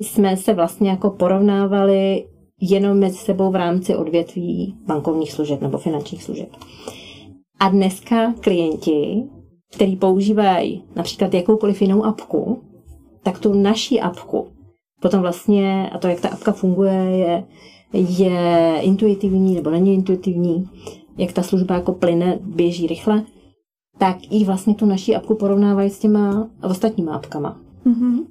jsme 0.00 0.36
se 0.36 0.54
vlastně 0.54 0.90
jako 0.90 1.10
porovnávali 1.10 2.26
jenom 2.60 2.98
mezi 2.98 3.16
sebou 3.16 3.50
v 3.50 3.56
rámci 3.56 3.96
odvětví 3.96 4.74
bankovních 4.86 5.32
služeb 5.32 5.60
nebo 5.60 5.78
finančních 5.78 6.22
služeb. 6.22 6.48
A 7.60 7.68
dneska 7.68 8.32
klienti, 8.40 9.22
který 9.74 9.96
používají 9.96 10.84
například 10.96 11.34
jakoukoliv 11.34 11.82
jinou 11.82 12.04
apku, 12.04 12.62
tak 13.22 13.38
tu 13.38 13.52
naší 13.52 14.00
apku 14.00 14.54
potom 15.04 15.20
vlastně, 15.20 15.90
a 15.92 15.98
to, 15.98 16.08
jak 16.08 16.20
ta 16.20 16.28
apka 16.28 16.52
funguje, 16.52 16.92
je, 16.92 17.44
je 17.92 18.78
intuitivní 18.80 19.54
nebo 19.54 19.70
není 19.70 19.94
intuitivní, 19.94 20.68
jak 21.16 21.32
ta 21.32 21.42
služba 21.42 21.74
jako 21.74 21.92
plyne, 21.92 22.38
běží 22.40 22.86
rychle, 22.86 23.24
tak 23.98 24.16
i 24.30 24.44
vlastně 24.44 24.74
tu 24.74 24.86
naší 24.86 25.16
apku 25.16 25.34
porovnávají 25.34 25.90
s 25.90 25.98
těma 25.98 26.50
ostatníma 26.62 27.14
apkama. 27.14 27.60
Mhm. 27.84 28.26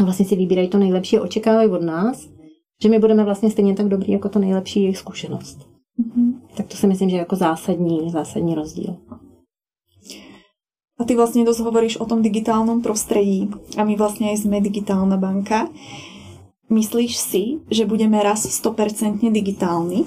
A 0.00 0.04
vlastně 0.04 0.26
si 0.26 0.36
vybírají 0.36 0.68
to 0.68 0.78
nejlepší 0.78 1.18
a 1.18 1.22
očekávají 1.22 1.68
od 1.68 1.82
nás, 1.82 2.28
že 2.82 2.88
my 2.88 2.98
budeme 2.98 3.24
vlastně 3.24 3.50
stejně 3.50 3.74
tak 3.74 3.88
dobrý 3.88 4.12
jako 4.12 4.28
to 4.28 4.38
nejlepší 4.38 4.82
jejich 4.82 4.98
zkušenost. 4.98 5.68
Mhm. 5.98 6.40
Tak 6.56 6.66
to 6.66 6.76
si 6.76 6.86
myslím, 6.86 7.10
že 7.10 7.16
je 7.16 7.20
jako 7.20 7.36
zásadní, 7.36 8.10
zásadní 8.10 8.54
rozdíl. 8.54 8.96
A 11.00 11.04
ty 11.08 11.16
vlastne 11.16 11.48
dosť 11.48 11.64
hovoríš 11.64 11.96
o 11.96 12.04
tom 12.04 12.20
digitálnom 12.20 12.84
prostredí 12.84 13.48
a 13.80 13.88
my 13.88 13.96
vlastne 13.96 14.36
aj 14.36 14.44
sme 14.44 14.60
digitálna 14.60 15.16
banka. 15.16 15.72
Myslíš 16.68 17.12
si, 17.16 17.44
že 17.72 17.88
budeme 17.88 18.20
raz 18.20 18.44
100% 18.44 19.24
digitálni? 19.32 20.04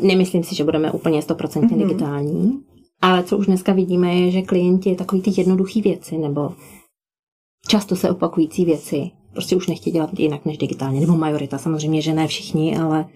Nemyslím 0.00 0.44
si, 0.44 0.54
že 0.54 0.64
budeme 0.64 0.92
úplně 0.92 1.20
100% 1.22 1.62
Mhm. 1.76 1.78
digitální, 1.88 2.60
ale 3.02 3.22
co 3.24 3.38
už 3.38 3.46
dneska 3.46 3.72
vidíme, 3.72 4.14
je, 4.14 4.30
že 4.30 4.42
klienti 4.42 4.94
takový 4.94 5.22
ty 5.22 5.30
jednoduché 5.36 5.80
věci 5.80 6.18
nebo 6.18 6.52
často 7.68 7.96
se 7.96 8.10
opakující 8.10 8.64
věci 8.64 9.10
prostě 9.32 9.56
už 9.56 9.66
nechtějí 9.66 9.92
dělat 9.94 10.18
jinak 10.20 10.44
než 10.46 10.58
digitálně, 10.58 11.00
nebo 11.00 11.12
majorita, 11.16 11.58
samozřejmě, 11.58 12.02
že 12.02 12.14
ne 12.14 12.26
všichni, 12.26 12.78
ale 12.78 13.06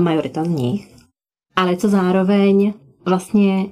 majorita 0.00 0.44
z 0.44 0.48
nich. 0.48 0.94
Ale 1.56 1.76
co 1.76 1.88
zároveň 1.88 2.72
vlastně 3.04 3.66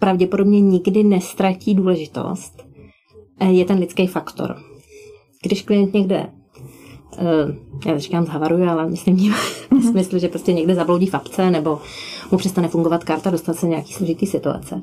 pravděpodobně 0.00 0.60
nikdy 0.60 1.04
nestratí 1.04 1.74
důležitost, 1.74 2.66
je 3.50 3.64
ten 3.64 3.78
lidský 3.78 4.06
faktor. 4.06 4.56
Když 5.42 5.62
klient 5.62 5.94
někde 5.94 6.32
já 7.86 7.98
říkám 7.98 8.24
zhavaruje, 8.24 8.68
ale 8.68 8.90
myslím 8.90 9.16
tím 9.16 9.34
v 9.80 9.82
smyslu, 9.82 10.18
že 10.18 10.28
prostě 10.28 10.52
někde 10.52 10.74
zabloudí 10.74 11.06
v 11.06 11.14
apce 11.14 11.50
nebo 11.50 11.78
mu 12.32 12.38
přestane 12.38 12.68
fungovat 12.68 13.04
karta, 13.04 13.30
dostat 13.30 13.56
se 13.56 13.68
nějaký 13.68 13.92
složitý 13.92 14.26
situace. 14.26 14.82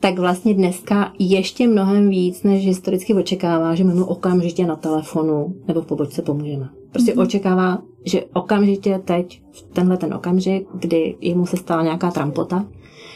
Tak 0.00 0.18
vlastně 0.18 0.54
dneska 0.54 1.12
ještě 1.18 1.68
mnohem 1.68 2.08
víc, 2.08 2.42
než 2.42 2.66
historicky 2.66 3.14
očekává, 3.14 3.74
že 3.74 3.84
my 3.84 3.94
mu 3.94 4.04
okamžitě 4.04 4.66
na 4.66 4.76
telefonu 4.76 5.54
nebo 5.68 5.80
v 5.80 5.86
pobočce 5.86 6.22
pomůžeme. 6.22 6.68
Prostě 6.92 7.12
mm-hmm. 7.12 7.22
očekává, 7.22 7.78
že 8.04 8.24
okamžitě 8.32 9.00
teď, 9.04 9.42
v 9.52 9.62
tenhle 9.62 9.96
ten 9.96 10.14
okamžik, 10.14 10.66
kdy 10.74 11.14
jemu 11.20 11.46
se 11.46 11.56
stala 11.56 11.82
nějaká 11.82 12.10
trampota, 12.10 12.66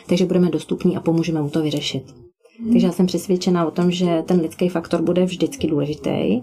takže 0.06 0.26
budeme 0.26 0.50
dostupní 0.50 0.96
a 0.96 1.00
pomůžeme 1.00 1.42
mu 1.42 1.50
to 1.50 1.62
vyřešit. 1.62 2.14
Takže 2.72 2.86
já 2.86 2.92
jsem 2.92 3.06
přesvědčená 3.06 3.66
o 3.66 3.70
tom, 3.70 3.90
že 3.90 4.22
ten 4.26 4.40
lidský 4.40 4.68
faktor 4.68 5.02
bude 5.02 5.24
vždycky 5.24 5.66
důležitý, 5.66 6.40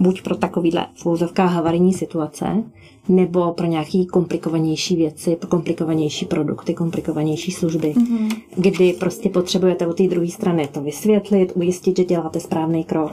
buď 0.00 0.22
pro 0.22 0.36
takovýhle 0.36 0.86
v 0.94 1.06
úvozovkách 1.06 1.52
havarijní 1.52 1.92
situace, 1.92 2.62
nebo 3.08 3.52
pro 3.52 3.66
nějaký 3.66 4.06
komplikovanější 4.06 4.96
věci, 4.96 5.36
pro 5.36 5.48
komplikovanější 5.48 6.24
produkty, 6.26 6.74
komplikovanější 6.74 7.52
služby, 7.52 7.94
Mhm. 7.96 8.28
kdy 8.56 8.92
prostě 8.92 9.28
potřebujete 9.28 9.86
od 9.86 9.96
té 9.96 10.08
druhé 10.08 10.28
strany 10.28 10.68
to 10.72 10.80
vysvětlit, 10.80 11.52
ujistit, 11.54 11.96
že 11.96 12.04
děláte 12.04 12.40
správný 12.40 12.84
krok. 12.84 13.12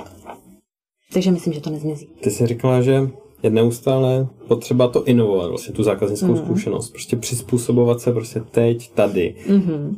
Takže 1.13 1.31
myslím, 1.31 1.53
že 1.53 1.61
to 1.61 1.69
nezmizí. 1.69 2.07
ty 2.21 2.31
jsi 2.31 2.47
říkala, 2.47 2.81
že 2.81 3.09
je 3.43 3.49
neustále 3.49 4.27
potřeba 4.47 4.87
to 4.87 5.03
inovovat, 5.03 5.49
vlastně 5.49 5.73
tu 5.73 5.83
zákaznickou 5.83 6.27
Mhm. 6.27 6.37
zkušenost, 6.37 6.89
prostě 6.89 7.15
přizpůsobovat 7.15 8.01
se 8.01 8.11
prostě 8.11 8.39
teď, 8.51 8.91
tady. 8.91 9.35
Mm-hmm. 9.47 9.95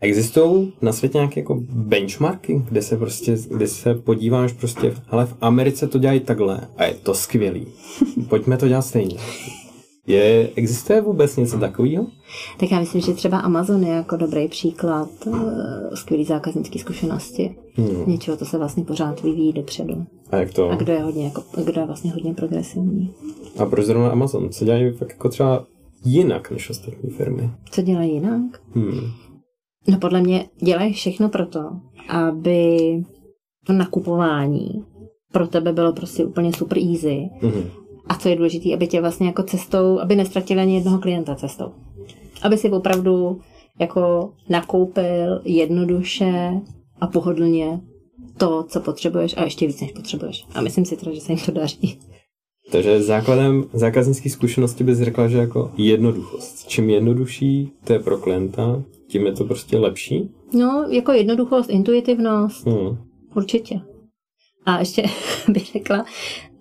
Existují 0.00 0.72
na 0.82 0.92
světě 0.92 1.18
nějaké 1.18 1.40
jako 1.40 1.58
benchmarky, 1.70 2.62
kde 2.68 2.82
se 2.82 2.96
prostě, 2.96 3.36
kde 3.50 3.68
se 3.68 3.94
podíváš 3.94 4.52
prostě, 4.52 4.94
ale 5.08 5.26
v 5.26 5.34
Americe 5.40 5.86
to 5.86 5.98
dělají 5.98 6.20
takhle 6.20 6.60
a 6.76 6.84
je 6.84 6.94
to 6.94 7.14
skvělý. 7.14 7.66
Pojďme 8.28 8.56
to 8.56 8.68
dělat 8.68 8.82
stejně. 8.82 9.16
Je, 10.06 10.50
existuje 10.56 11.00
vůbec 11.00 11.36
něco 11.36 11.58
takového? 11.58 12.06
Tak 12.58 12.70
já 12.70 12.80
myslím, 12.80 13.00
že 13.00 13.12
třeba 13.12 13.38
Amazon 13.38 13.84
je 13.84 13.92
jako 13.92 14.16
dobrý 14.16 14.48
příklad 14.48 15.08
uh, 15.26 15.52
skvělý 15.94 16.24
zákaznické 16.24 16.78
zkušenosti. 16.78 17.56
Hmm. 17.74 18.04
Něčeho, 18.06 18.36
to 18.36 18.44
se 18.44 18.58
vlastně 18.58 18.84
pořád 18.84 19.22
vyvíjí 19.22 19.52
dopředu. 19.52 20.06
A 20.30 20.36
jak 20.36 20.54
to? 20.54 20.70
A 20.70 20.74
kdo 20.74 20.92
je 20.92 21.02
hodně, 21.02 21.24
jako, 21.24 21.42
kdo 21.64 21.80
je 21.80 21.86
vlastně 21.86 22.12
hodně 22.12 22.34
progresivní. 22.34 23.14
A 23.58 23.66
proč 23.66 23.86
zrovna 23.86 24.10
Amazon? 24.10 24.50
Co 24.50 24.64
dělají 24.64 24.92
fakt 24.92 25.10
jako 25.10 25.28
třeba 25.28 25.66
jinak 26.04 26.50
než 26.50 26.70
ostatní 26.70 27.10
firmy? 27.10 27.50
Co 27.70 27.82
dělají 27.82 28.12
jinak? 28.12 28.60
Hmm. 28.74 29.10
No 29.90 29.98
podle 29.98 30.20
mě 30.20 30.48
dělají 30.62 30.92
všechno 30.92 31.28
proto, 31.28 31.70
aby 32.08 32.78
to 33.66 33.72
nakupování 33.72 34.84
pro 35.32 35.46
tebe 35.46 35.72
bylo 35.72 35.92
prostě 35.92 36.24
úplně 36.24 36.52
super 36.52 36.78
easy. 36.78 37.28
Mhm. 37.42 37.70
A 38.06 38.14
co 38.14 38.28
je 38.28 38.36
důležité, 38.36 38.74
aby 38.74 38.86
tě 38.86 39.00
vlastně 39.00 39.26
jako 39.26 39.42
cestou, 39.42 39.98
aby 39.98 40.16
nestratili 40.16 40.60
ani 40.60 40.74
jednoho 40.74 40.98
klienta 40.98 41.34
cestou. 41.34 41.72
Aby 42.42 42.58
si 42.58 42.70
opravdu 42.70 43.40
jako 43.78 44.32
nakoupil 44.48 45.40
jednoduše 45.44 46.60
a 47.00 47.06
pohodlně 47.06 47.80
to, 48.36 48.64
co 48.68 48.80
potřebuješ 48.80 49.36
a 49.36 49.44
ještě 49.44 49.66
víc, 49.66 49.80
než 49.80 49.92
potřebuješ. 49.92 50.44
A 50.54 50.60
myslím 50.60 50.84
si 50.84 50.96
teda, 50.96 51.12
že 51.12 51.20
se 51.20 51.32
jim 51.32 51.40
to 51.46 51.52
daří. 51.52 51.98
Takže 52.72 53.02
základem 53.02 53.64
zákaznické 53.72 54.30
zkušenosti 54.30 54.84
bys 54.84 54.98
řekla, 54.98 55.28
že 55.28 55.38
jako 55.38 55.72
jednoduchost. 55.76 56.68
Čím 56.68 56.90
jednodušší 56.90 57.70
to 57.84 57.92
je 57.92 57.98
pro 57.98 58.18
klienta, 58.18 58.82
tím 59.10 59.26
je 59.26 59.32
to 59.32 59.44
prostě 59.44 59.78
lepší. 59.78 60.30
No, 60.54 60.86
jako 60.88 61.12
jednoduchost, 61.12 61.70
intuitivnost, 61.70 62.66
Hmm. 62.66 62.98
určitě. 63.34 63.80
A 64.66 64.78
ještě 64.78 65.04
bych 65.48 65.66
řekla 65.72 66.04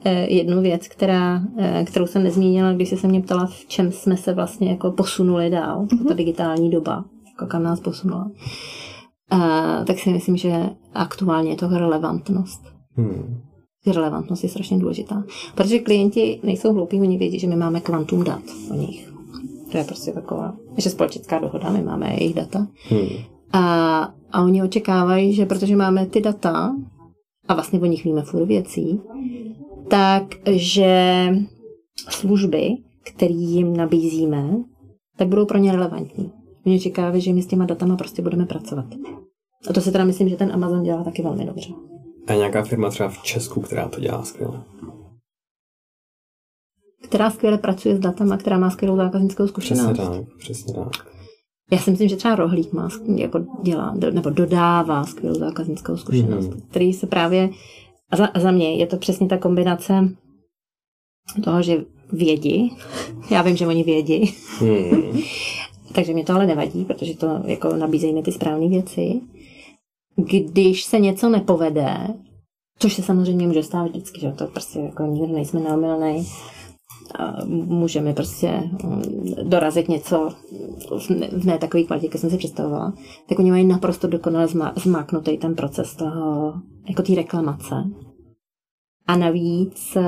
eh, 0.06 0.34
jednu 0.34 0.62
věc, 0.62 0.88
která, 0.88 1.42
eh, 1.58 1.84
kterou 1.88 2.08
jsem 2.08 2.24
nezmínila, 2.24 2.74
když 2.74 2.90
jsi 2.90 2.98
se 2.98 3.08
mě 3.08 3.22
ptala, 3.22 3.46
v 3.46 3.66
čem 3.66 3.92
jsme 3.92 4.18
se 4.18 4.34
vlastně 4.34 4.70
jako 4.70 4.92
posunuli 4.92 5.50
dál, 5.50 5.86
mm-hmm. 5.86 6.08
ta 6.08 6.14
digitální 6.14 6.70
doba, 6.70 7.06
jako 7.28 7.46
kam 7.46 7.64
nás 7.64 7.80
posunula. 7.80 8.32
Uh, 9.34 9.86
tak 9.86 10.00
si 10.00 10.10
myslím, 10.10 10.38
že 10.38 10.70
aktuálně 10.94 11.50
je 11.50 11.56
to 11.56 11.68
relevantnost. 11.68 12.62
Hmm. 12.96 13.42
Relevantnost 13.88 14.44
je 14.44 14.50
strašně 14.50 14.78
důležitá. 14.80 15.24
Protože 15.56 15.80
klienti 15.80 16.40
nejsou 16.44 16.74
hloupí, 16.74 17.02
oni 17.02 17.18
vědí, 17.18 17.40
že 17.40 17.48
my 17.48 17.56
máme 17.56 17.82
kvantum 17.82 18.24
dat 18.24 18.42
o 18.72 18.74
nich. 18.74 19.19
To 19.72 19.78
je 19.78 19.84
prostě 19.84 20.12
taková, 20.12 20.54
že 20.78 20.90
společenská 20.90 21.40
dohoda, 21.40 21.70
my 21.70 21.82
máme 21.82 22.14
jejich 22.14 22.36
data. 22.36 22.68
Hmm. 22.90 23.08
A, 23.54 24.04
a 24.32 24.44
oni 24.44 24.64
očekávají, 24.64 25.34
že 25.34 25.46
protože 25.46 25.76
máme 25.76 26.06
ty 26.06 26.22
data, 26.22 26.76
a 27.48 27.54
vlastně 27.54 27.80
o 27.80 27.86
nich 27.86 28.04
víme 28.04 28.22
furt 28.22 28.46
věcí, 28.46 29.02
tak 29.88 30.24
že 30.52 31.28
služby, 32.10 32.78
které 33.04 33.34
jim 33.34 33.78
nabízíme, 33.78 34.50
tak 35.18 35.28
budou 35.28 35.46
pro 35.46 35.58
ně 35.58 35.72
relevantní. 35.72 36.32
Oni 36.66 36.76
očekávají, 36.76 37.22
že 37.22 37.34
my 37.34 37.42
s 37.42 37.48
těma 37.48 37.66
datama 37.66 37.96
prostě 37.96 38.22
budeme 38.22 38.46
pracovat. 38.46 38.86
A 39.70 39.74
to 39.74 39.82
si 39.82 39.92
teda 39.92 40.04
myslím, 40.04 40.30
že 40.30 40.36
ten 40.36 40.52
Amazon 40.54 40.84
dělá 40.84 41.04
taky 41.04 41.22
velmi 41.22 41.46
dobře. 41.46 41.74
A 42.28 42.34
nějaká 42.34 42.64
firma 42.64 42.90
třeba 42.90 43.10
v 43.10 43.24
Česku, 43.24 43.62
která 43.62 43.88
to 43.88 44.00
dělá 44.00 44.24
skvěle. 44.24 44.62
Která 47.10 47.30
skvěle 47.32 47.58
pracuje 47.58 47.96
s 47.96 48.00
datama, 48.00 48.38
která 48.38 48.58
má 48.58 48.70
skvělou 48.70 48.96
zákaznickou 48.98 49.44
Přesně 49.48 49.76
zkušenost. 49.76 49.98
tak, 49.98 50.38
přesně 50.38 50.74
tak. 50.74 50.92
Já 51.72 51.78
si 51.78 51.92
myslím, 51.92 52.10
že 52.10 52.16
třeba 52.16 52.36
Rohlík 52.36 52.74
má, 52.74 52.90
jako 53.16 53.46
dělá, 53.64 53.94
nebo 54.12 54.30
dodává 54.30 55.04
skvělou 55.04 55.40
zákaznickou 55.40 55.98
zkušenost, 55.98 56.48
Mhm. 56.48 56.62
který 56.70 56.94
se 56.94 57.08
právě, 57.08 57.50
a 58.12 58.16
za, 58.18 58.26
a 58.26 58.40
za 58.40 58.52
mě 58.52 58.76
je 58.76 58.88
to 58.88 58.98
přesně 58.98 59.28
ta 59.28 59.38
kombinace 59.38 60.10
toho, 61.44 61.62
že 61.62 61.86
vědí, 62.14 62.78
já 63.32 63.42
vím, 63.42 63.56
že 63.58 63.68
oni 63.68 63.84
vědí, 63.84 64.34
Hmm. 64.60 65.20
takže 65.94 66.14
mě 66.14 66.24
to 66.24 66.34
ale 66.34 66.48
nevadí, 66.48 66.86
protože 66.86 67.18
to 67.18 67.28
jako 67.46 67.76
nabízejí 67.76 68.14
mi 68.14 68.24
ty 68.24 68.32
správné 68.32 68.68
věci. 68.68 69.22
Když 70.52 70.84
se 70.84 71.00
něco 71.00 71.30
nepovede, 71.30 71.98
což 72.80 72.94
se 72.94 73.04
samozřejmě 73.04 73.48
může 73.48 73.64
stát 73.64 73.84
vždycky, 73.88 74.20
že 74.20 74.32
to 74.32 74.48
prostě 74.48 74.80
jako 74.80 75.04
nikdo 75.06 75.28
nejsme 75.36 75.60
neomylnej, 75.60 76.24
můžeme 77.46 78.14
prostě 78.14 78.64
mm, 78.84 79.02
dorazit 79.44 79.90
něco 79.90 80.30
v 81.00 81.10
ne, 81.10 81.30
ne 81.44 81.58
takový 81.58 81.86
kvalitě, 81.86 82.08
jak 82.08 82.18
jsem 82.18 82.30
si 82.30 82.38
představovala, 82.38 82.94
tak 83.30 83.40
oni 83.40 83.52
mají 83.52 83.66
naprosto 83.66 84.08
dokonale 84.08 84.48
zma, 84.48 84.74
zmáknutý 84.76 85.38
ten 85.38 85.56
proces 85.56 85.96
toho, 85.96 86.54
jako 86.90 87.02
té 87.02 87.16
reklamace. 87.16 87.76
A 89.08 89.18
navíc 89.18 89.96
eh, 89.96 90.04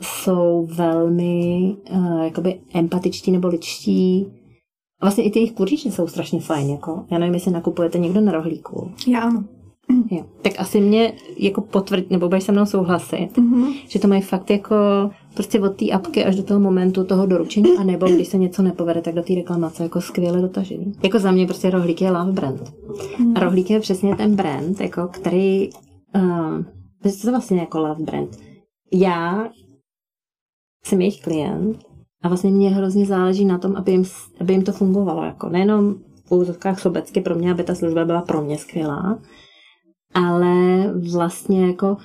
jsou 0.00 0.68
velmi 0.70 1.76
uh, 1.90 2.22
jakoby 2.22 2.60
empatičtí 2.74 3.30
nebo 3.30 3.48
ličtí. 3.48 4.26
Vlastně 5.00 5.24
i 5.24 5.30
ty 5.30 5.38
jejich 5.38 5.52
kurýči 5.52 5.90
jsou 5.90 6.06
strašně 6.06 6.40
fajn. 6.40 6.70
Jako. 6.70 7.04
Já 7.10 7.18
nevím, 7.18 7.34
jestli 7.34 7.50
nakupujete 7.50 7.98
někdo 7.98 8.20
na 8.20 8.32
rohlíku. 8.32 8.90
Ja 9.06 9.20
áno. 9.28 9.44
Jo. 10.10 10.24
Tak 10.42 10.52
asi 10.58 10.80
mě 10.80 11.12
jako 11.36 11.60
potvrdí, 11.60 12.06
nebo 12.10 12.28
budeš 12.28 12.44
se 12.44 12.52
mnou 12.52 12.66
souhlasit, 12.66 13.28
Mhm. 13.38 13.72
že 13.88 13.98
to 13.98 14.08
mají 14.08 14.22
fakt 14.22 14.50
jako 14.50 14.76
prostě 15.34 15.60
od 15.60 15.76
té 15.76 15.90
apky 15.90 16.24
až 16.24 16.36
do 16.36 16.42
toho 16.42 16.60
momentu 16.60 17.04
toho 17.04 17.26
doručení, 17.26 17.70
a 17.78 17.84
nebo 17.84 18.06
když 18.06 18.28
se 18.28 18.38
něco 18.38 18.62
nepovede, 18.62 19.00
tak 19.00 19.14
do 19.14 19.22
té 19.22 19.34
reklamace 19.34 19.82
jako 19.82 20.00
skvěle 20.00 20.40
dotažený. 20.40 20.92
Jako 21.02 21.18
za 21.18 21.30
mě 21.32 21.46
prostě 21.46 21.70
rohlík 21.70 22.00
je 22.02 22.10
love 22.10 22.32
brand. 22.32 22.72
A 23.34 23.40
rohlík 23.40 23.70
je 23.70 23.80
přesně 23.80 24.16
ten 24.16 24.36
brand, 24.36 24.80
jako 24.80 25.08
který, 25.08 25.70
uh, 26.14 26.62
to 27.02 27.08
je 27.08 27.30
vlastně 27.30 27.60
jako 27.60 27.78
love 27.78 28.04
brand. 28.04 28.38
Já 28.92 29.48
jsem 30.84 31.00
jejich 31.00 31.20
klient 31.22 31.78
a 32.22 32.28
vlastně 32.28 32.50
mě 32.50 32.70
hrozně 32.70 33.06
záleží 33.06 33.44
na 33.44 33.58
tom, 33.58 33.76
aby 33.76 33.92
jim, 33.92 34.04
aby 34.40 34.52
jim 34.52 34.62
to 34.62 34.72
fungovalo. 34.72 35.24
Jako 35.24 35.48
nejenom 35.48 35.94
v 36.24 36.32
úzovkách 36.32 36.80
sobecky 36.80 37.20
pro 37.20 37.34
mě, 37.34 37.50
aby 37.52 37.64
ta 37.64 37.74
služba 37.74 38.04
byla 38.04 38.22
pro 38.22 38.42
mě 38.42 38.58
skvělá, 38.58 39.18
ale 40.14 40.84
vlastně 41.12 41.66
jako 41.66 41.96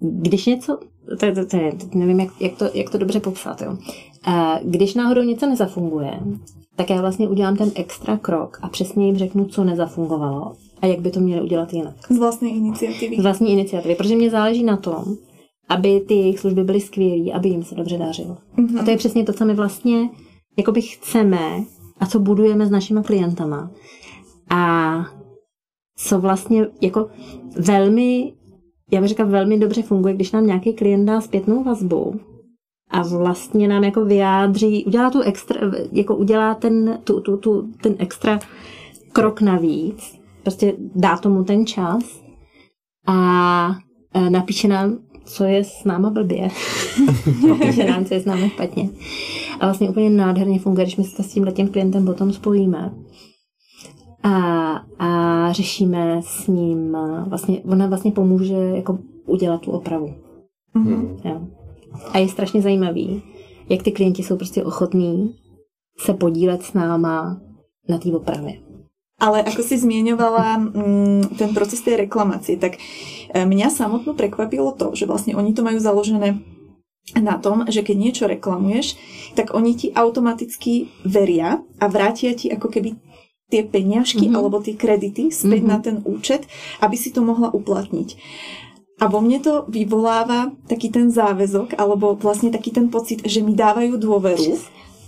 když 0.00 0.46
něco, 0.46 0.78
to, 1.20 1.34
to, 1.34 1.46
to 1.46 1.56
je, 1.56 1.72
nevím, 1.94 2.20
jak, 2.20 2.40
jak, 2.40 2.56
to, 2.56 2.64
jak 2.74 2.90
to 2.90 2.98
dobře 2.98 3.20
popsat, 3.20 3.62
jo. 3.62 3.76
A 4.24 4.58
když 4.62 4.94
náhodou 4.94 5.22
něco 5.22 5.46
nezafunguje, 5.46 6.20
tak 6.76 6.90
já 6.90 7.00
vlastně 7.00 7.28
udělám 7.28 7.56
ten 7.56 7.70
extra 7.74 8.16
krok 8.16 8.58
a 8.62 8.68
přesně 8.68 9.06
jim 9.06 9.16
řeknu, 9.16 9.44
co 9.44 9.64
nezafungovalo 9.64 10.52
a 10.82 10.86
jak 10.86 11.00
by 11.00 11.10
to 11.10 11.20
měli 11.20 11.42
udělat 11.42 11.72
jinak. 11.72 11.94
Z 12.10 12.18
vlastnej 12.18 12.56
iniciatívy. 12.56 13.16
Z 13.16 13.22
vlastní 13.22 13.52
iniciativy, 13.52 13.94
protože 13.94 14.16
mě 14.16 14.30
záleží 14.30 14.64
na 14.64 14.76
tom, 14.76 15.04
aby 15.68 16.00
ty 16.00 16.14
jejich 16.14 16.38
služby 16.38 16.64
byly 16.64 16.80
skvělé, 16.80 17.32
aby 17.32 17.48
jim 17.48 17.62
se 17.62 17.74
dobře 17.74 17.98
dařilo. 17.98 18.36
Mhm. 18.56 18.78
A 18.78 18.84
to 18.84 18.90
je 18.90 18.96
přesně 18.96 19.24
to, 19.24 19.32
co 19.32 19.44
my 19.44 19.54
vlastně 19.54 20.10
jakoby 20.56 20.82
chceme 20.82 21.64
a 22.00 22.06
co 22.06 22.18
budujeme 22.18 22.66
s 22.66 22.70
našimi 22.70 23.02
klientama. 23.02 23.70
A 24.50 25.04
co 25.98 26.20
vlastně 26.20 26.66
jako 26.80 27.06
velmi, 27.56 28.32
já 28.90 29.00
bych 29.00 29.08
řekla, 29.08 29.24
velmi 29.24 29.58
dobře 29.58 29.82
funguje, 29.82 30.14
když 30.14 30.32
nám 30.32 30.46
nějaký 30.46 30.72
klient 30.72 31.04
dá 31.04 31.20
zpětnou 31.20 31.64
vazbu 31.64 32.20
a 32.90 33.02
vlastně 33.02 33.68
nám 33.68 33.84
jako 33.84 34.04
vyjádří, 34.04 34.84
udělá 34.84 35.10
tu 35.10 35.20
extra, 35.20 35.60
jako 35.92 36.16
udělá 36.16 36.54
ten, 36.54 36.98
tu, 37.04 37.20
tu, 37.20 37.36
tu, 37.36 37.68
ten 37.82 37.94
extra 37.98 38.38
krok 39.12 39.40
navíc, 39.40 40.20
prostě 40.42 40.74
dá 40.94 41.16
tomu 41.16 41.44
ten 41.44 41.66
čas 41.66 42.22
a 43.06 43.70
e, 44.14 44.30
napíše 44.30 44.68
nám, 44.68 44.98
co 45.24 45.44
je 45.44 45.64
s 45.64 45.84
náma 45.84 46.10
blbě. 46.10 46.48
napíše 47.48 47.84
nám, 47.84 48.04
co 48.04 48.14
je 48.14 48.20
s 48.20 48.24
námi 48.24 48.50
špatně. 48.50 48.90
A 49.60 49.66
vlastně 49.66 49.90
úplně 49.90 50.10
nádherně 50.10 50.58
funguje, 50.58 50.84
když 50.84 50.96
my 50.96 51.04
se 51.04 51.22
s 51.22 51.32
tímhle 51.32 51.52
tím 51.52 51.68
klientem 51.68 52.06
potom 52.06 52.32
spojíme. 52.32 52.92
A, 54.28 54.36
a 54.98 55.08
řešíme 55.52 56.20
s 56.24 56.46
ním, 56.46 56.96
vlastně, 57.26 57.60
ona 57.64 57.86
vlastně 57.86 58.12
pomůže 58.12 58.54
jako 58.54 58.98
udělat 59.26 59.60
tu 59.60 59.70
opravu. 59.70 60.14
Mhm. 60.74 61.16
Jo. 61.24 61.40
A 62.12 62.18
je 62.18 62.28
strašně 62.28 62.62
zajímavý, 62.62 63.22
jak 63.68 63.82
ty 63.82 63.92
klienti 63.92 64.22
jsou 64.22 64.36
prostě 64.36 64.64
ochotní 64.64 65.34
se 65.98 66.14
podílet 66.14 66.62
s 66.62 66.72
náma 66.72 67.40
na 67.88 67.98
té 67.98 68.12
opravě. 68.12 68.52
Ale 69.18 69.42
ako 69.42 69.66
si 69.66 69.74
zmieňovala 69.74 70.56
mm, 70.58 71.34
ten 71.34 71.50
proces 71.50 71.82
tej 71.82 72.06
reklamácie, 72.06 72.54
tak 72.54 72.78
e, 72.78 73.42
mňa 73.42 73.66
samotnú 73.66 74.14
prekvapilo 74.14 74.70
to, 74.78 74.94
že 74.94 75.10
vlastne 75.10 75.34
oni 75.34 75.58
to 75.58 75.66
majú 75.66 75.82
založené 75.82 76.38
na 77.18 77.34
tom, 77.42 77.66
že 77.66 77.82
keď 77.82 77.96
niečo 77.98 78.24
reklamuješ, 78.30 78.94
tak 79.34 79.58
oni 79.58 79.74
ti 79.74 79.86
automaticky 79.90 80.86
veria 81.02 81.58
a 81.82 81.84
vrátia 81.90 82.30
ti 82.38 82.46
ako 82.46 82.70
keby 82.70 82.94
tie 83.48 83.64
peniažky 83.64 84.28
Mhm. 84.28 84.36
alebo 84.36 84.60
tie 84.60 84.76
kredity 84.76 85.32
späť 85.32 85.62
Mhm. 85.64 85.68
na 85.68 85.78
ten 85.80 85.96
účet, 86.04 86.44
aby 86.80 86.96
si 86.96 87.10
to 87.10 87.24
mohla 87.24 87.48
uplatniť. 87.52 88.16
A 88.98 89.06
vo 89.06 89.22
mne 89.22 89.38
to 89.38 89.64
vyvoláva 89.70 90.50
taký 90.66 90.90
ten 90.90 91.06
záväzok, 91.08 91.78
alebo 91.78 92.18
vlastne 92.18 92.50
taký 92.50 92.74
ten 92.74 92.90
pocit, 92.90 93.22
že 93.22 93.46
mi 93.46 93.54
dávajú 93.54 93.94
dôveru 93.94 94.58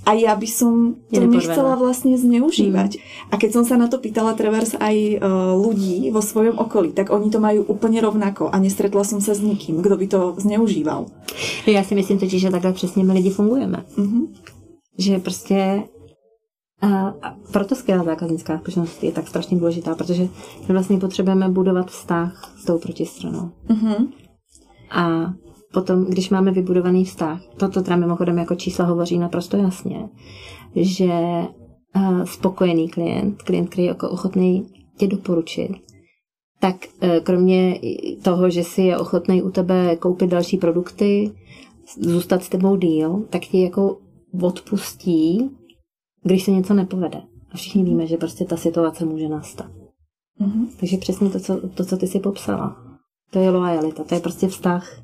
a 0.07 0.15
ja 0.17 0.33
by 0.33 0.49
som 0.49 0.97
to 1.13 1.21
nechcela 1.27 1.77
vlastne 1.77 2.17
zneužívať. 2.17 2.97
A 3.29 3.37
keď 3.37 3.51
som 3.53 3.65
sa 3.69 3.77
na 3.77 3.91
to 3.91 4.01
pýtala 4.01 4.33
trebárs 4.33 4.73
aj 4.81 4.97
e, 4.97 5.17
ľudí 5.59 6.09
vo 6.09 6.25
svojom 6.25 6.57
okolí, 6.57 6.97
tak 6.97 7.13
oni 7.13 7.29
to 7.29 7.43
majú 7.43 7.67
úplne 7.69 8.01
rovnako 8.01 8.49
a 8.49 8.57
nestretla 8.63 9.05
som 9.05 9.21
sa 9.21 9.37
s 9.37 9.45
nikým, 9.45 9.83
kto 9.85 9.95
by 9.99 10.07
to 10.09 10.21
zneužíval. 10.41 11.07
Já 11.67 11.85
si 11.85 11.95
myslím 11.95 12.19
totiž, 12.19 12.41
že 12.41 12.51
takhle 12.51 12.73
přesně 12.73 13.05
my 13.05 13.13
lidi 13.13 13.31
fungujeme. 13.31 13.85
Mhm. 13.97 14.33
Že 14.99 15.19
prostě 15.19 15.83
a, 16.83 17.15
proto 17.53 17.75
skvělá 17.75 18.05
zákaznická 18.05 18.59
zkušenost 18.59 19.03
je 19.03 19.13
tak 19.13 19.29
strašně 19.29 19.59
důležitá, 19.59 19.95
protože 19.95 20.23
my 20.69 20.69
vlastně 20.69 20.99
potřebujeme 20.99 21.49
budovat 21.49 21.91
vztah 21.91 22.55
s 22.59 22.65
tou 22.65 22.79
protistranou. 22.79 23.51
Mhm. 23.69 24.09
A 24.91 25.33
potom, 25.73 26.05
když 26.05 26.31
máme 26.31 26.51
vybudovaný 26.51 27.05
vztah, 27.05 27.41
toto 27.57 27.83
teda 27.83 27.97
mimochodem 27.97 28.39
jako 28.39 28.55
čísla 28.55 28.85
hovoří 28.85 29.19
naprosto 29.19 29.57
jasně, 29.57 30.09
že 30.77 31.13
spokojený 32.25 32.89
klient, 32.89 33.43
klient, 33.43 33.67
který 33.67 33.83
je 33.83 33.89
jako 33.89 34.11
ochotný 34.11 34.67
tě 34.97 35.07
doporučit, 35.07 35.71
tak 36.61 36.77
uh, 37.03 37.09
kromě 37.23 37.81
toho, 38.23 38.51
že 38.51 38.65
si 38.65 38.83
je 38.83 38.99
ochotný 38.99 39.43
u 39.43 39.51
tebe 39.51 39.97
koupit 39.97 40.31
další 40.31 40.57
produkty, 40.59 41.31
zůstat 42.01 42.43
s 42.43 42.49
tebou 42.49 42.77
díl, 42.77 43.25
tak 43.31 43.43
ti 43.43 43.63
jako 43.63 43.99
odpustí, 44.43 45.51
když 46.23 46.45
se 46.45 46.51
něco 46.51 46.75
nepovede. 46.75 47.23
A 47.51 47.57
všichni 47.57 47.85
víme, 47.85 48.07
že 48.07 48.17
prostě 48.17 48.45
ta 48.45 48.57
situace 48.57 49.05
může 49.05 49.29
nastat. 49.29 49.71
Mhm. 50.39 50.69
Takže 50.81 50.97
přesně 50.97 51.31
to, 51.31 51.41
co, 51.41 51.69
to, 51.69 51.85
co 51.85 51.97
ty 51.97 52.07
si 52.07 52.21
popsala. 52.21 52.77
To 53.31 53.39
je 53.39 53.51
lojalita, 53.51 54.05
to 54.05 54.15
je 54.15 54.21
prostě 54.21 54.49
vztah, 54.49 55.03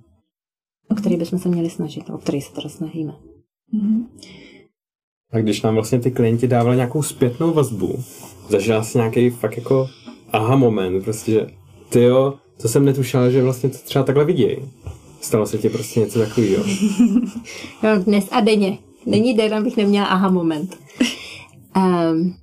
o 0.91 0.95
který 0.95 1.17
bychom 1.17 1.39
se 1.39 1.49
měli 1.49 1.71
snažit, 1.71 2.11
o 2.11 2.19
který 2.19 2.41
se 2.41 2.53
teda 2.53 2.69
snažíme. 2.69 3.15
Mhm. 3.73 4.07
A 5.33 5.39
když 5.39 5.63
nám 5.63 5.75
vlastně 5.75 6.01
ty 6.01 6.11
klienti 6.11 6.49
dávali 6.49 6.77
nějakou 6.77 7.03
zpětnou 7.03 7.53
vazbu, 7.53 8.03
zažila 8.49 8.83
si 8.83 8.99
nějaký 8.99 9.31
fakt 9.31 9.57
jako 9.57 9.89
aha 10.33 10.57
moment, 10.57 11.05
prostě, 11.05 11.33
že 11.33 11.47
ty 11.89 12.03
jo, 12.03 12.35
to 12.63 12.69
jsem 12.69 12.85
netušila, 12.85 13.31
že 13.31 13.43
vlastně 13.43 13.69
to 13.69 13.79
třeba 13.79 14.05
takhle 14.05 14.25
vidějí. 14.25 14.57
Stalo 15.21 15.47
se 15.47 15.59
ti 15.59 15.69
prostě 15.69 16.01
něco 16.01 16.19
takového. 16.19 16.65
jo, 17.83 17.99
dnes 18.05 18.29
a 18.31 18.41
denně. 18.41 18.79
Není 19.07 19.35
den, 19.35 19.55
abych 19.55 19.77
neměla 19.77 20.07
aha 20.07 20.31
moment. 20.31 20.79
Um, 21.77 22.35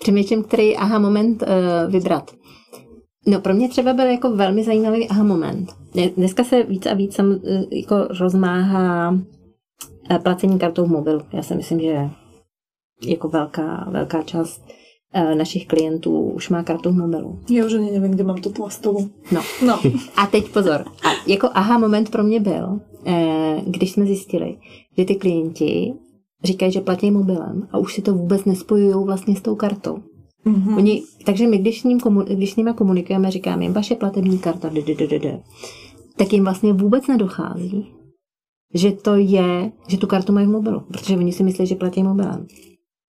přemýšlím, 0.00 0.42
který 0.44 0.76
aha 0.76 0.98
moment 0.98 1.42
uh, 1.42 1.92
vybrat. 1.92 2.30
No 3.26 3.40
pro 3.40 3.54
mě 3.54 3.68
třeba 3.68 3.92
byl 3.92 4.06
jako 4.06 4.36
velmi 4.36 4.64
zajímavý 4.64 5.08
aha 5.08 5.22
moment. 5.22 5.76
Dneska 6.16 6.44
se 6.44 6.62
víc 6.62 6.86
a 6.86 6.94
víc 6.94 7.14
sam, 7.14 7.32
eh, 7.32 7.64
jako 7.76 7.96
rozmáhá 8.20 9.18
eh, 10.10 10.18
placení 10.18 10.58
kartou 10.58 10.84
v 10.84 10.90
mobilu. 10.90 11.20
Já 11.32 11.42
si 11.42 11.54
myslím, 11.54 11.80
že 11.80 12.10
jako 13.06 13.28
velká, 13.28 13.88
velká 13.90 14.22
část 14.22 14.64
našich 15.34 15.66
klientů 15.66 16.20
už 16.20 16.48
má 16.48 16.62
kartu 16.62 16.90
v 16.90 16.96
mobilu. 16.96 17.38
Já 17.50 17.66
už 17.66 17.72
nevím, 17.72 18.10
kde 18.10 18.24
mám 18.24 18.36
tu 18.36 18.50
plastovou. 18.50 19.08
No. 19.32 19.42
no. 19.66 19.80
A 20.16 20.26
teď 20.26 20.48
pozor. 20.48 20.84
A 21.04 21.08
jako 21.26 21.48
aha 21.52 21.78
moment 21.78 22.10
pro 22.10 22.22
mě 22.22 22.40
byl, 22.40 22.80
když 23.66 23.92
jsme 23.92 24.06
zjistili, 24.06 24.56
že 24.98 25.04
ty 25.04 25.14
klienti 25.14 25.94
říkají, 26.44 26.72
že 26.72 26.80
platí 26.80 27.10
mobilem 27.10 27.68
a 27.72 27.78
už 27.78 27.94
si 27.94 28.02
to 28.02 28.14
vůbec 28.14 28.44
nespojují 28.44 29.04
vlastně 29.04 29.36
s 29.36 29.40
tou 29.40 29.54
kartou. 29.54 29.98
Mm-hmm. 30.46 30.76
Oni, 30.76 31.02
takže 31.24 31.46
my, 31.46 31.58
když 31.58 31.80
s, 31.80 31.84
ním 31.84 32.00
komu, 32.00 32.22
když 32.22 32.52
s 32.52 32.56
nimi 32.56 32.74
komunikujeme, 32.74 33.30
říkáme 33.30 33.64
jim 33.64 33.72
vaše 33.72 33.94
platební 33.94 34.38
karta, 34.38 34.68
d, 34.68 34.82
d, 34.82 34.94
d, 34.94 35.18
d, 35.18 35.42
tak 36.16 36.32
jim 36.32 36.44
vlastně 36.44 36.72
vůbec 36.72 37.06
nedochází, 37.06 37.86
že 38.74 38.92
to 38.92 39.16
je, 39.16 39.72
že 39.88 39.98
tu 39.98 40.06
kartu 40.06 40.32
mají 40.32 40.46
v 40.46 40.50
mobilu, 40.50 40.80
protože 40.80 41.16
oni 41.16 41.32
si 41.32 41.42
myslí, 41.42 41.66
že 41.66 41.74
platí 41.74 42.02
mobilem. 42.02 42.46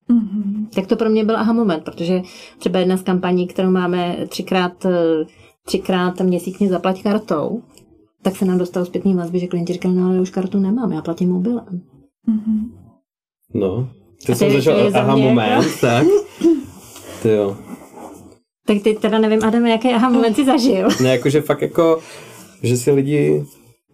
Mm-hmm. 0.09 0.67
Tak 0.75 0.87
to 0.87 0.95
pro 0.95 1.09
mě 1.09 1.25
byl 1.25 1.37
aha 1.37 1.53
moment, 1.53 1.83
protože 1.83 2.21
třeba 2.57 2.79
jedna 2.79 2.97
z 2.97 3.01
kampaní, 3.01 3.47
kterou 3.47 3.71
máme 3.71 4.17
třikrát, 4.29 4.85
třikrát 5.65 6.21
měsíčně 6.21 6.69
zaplat 6.69 7.01
kartou, 7.01 7.61
tak 8.21 8.35
se 8.35 8.45
nám 8.45 8.57
dostalo 8.57 8.85
zpětný 8.85 9.13
vazby, 9.13 9.39
že 9.39 9.47
klienti 9.47 9.73
říkali, 9.73 9.95
no 9.95 10.05
ale 10.05 10.21
už 10.21 10.29
kartu 10.29 10.59
nemám, 10.59 10.91
já 10.91 11.01
platím 11.01 11.29
mobilem. 11.29 11.81
Mm-hmm. 12.29 12.69
No, 13.53 13.89
ty 14.25 14.35
jsem 14.35 14.51
zažil 14.51 14.91
aha 14.93 15.15
moment, 15.15 15.49
jako... 15.49 15.69
tak. 15.81 16.07
Ty 17.21 17.29
jo. 17.29 17.57
Tak 18.65 18.77
ty 18.83 18.93
teda 18.93 19.19
nevím, 19.19 19.43
Adam, 19.43 19.65
jaký 19.65 19.89
aha 19.89 20.09
moment 20.09 20.35
jsi 20.35 20.45
zažil. 20.45 20.87
Ne, 21.03 21.09
jakože 21.09 21.41
fakt 21.41 21.61
jako, 21.61 21.99
že 22.63 22.77
si 22.77 22.91
lidi 22.91 23.45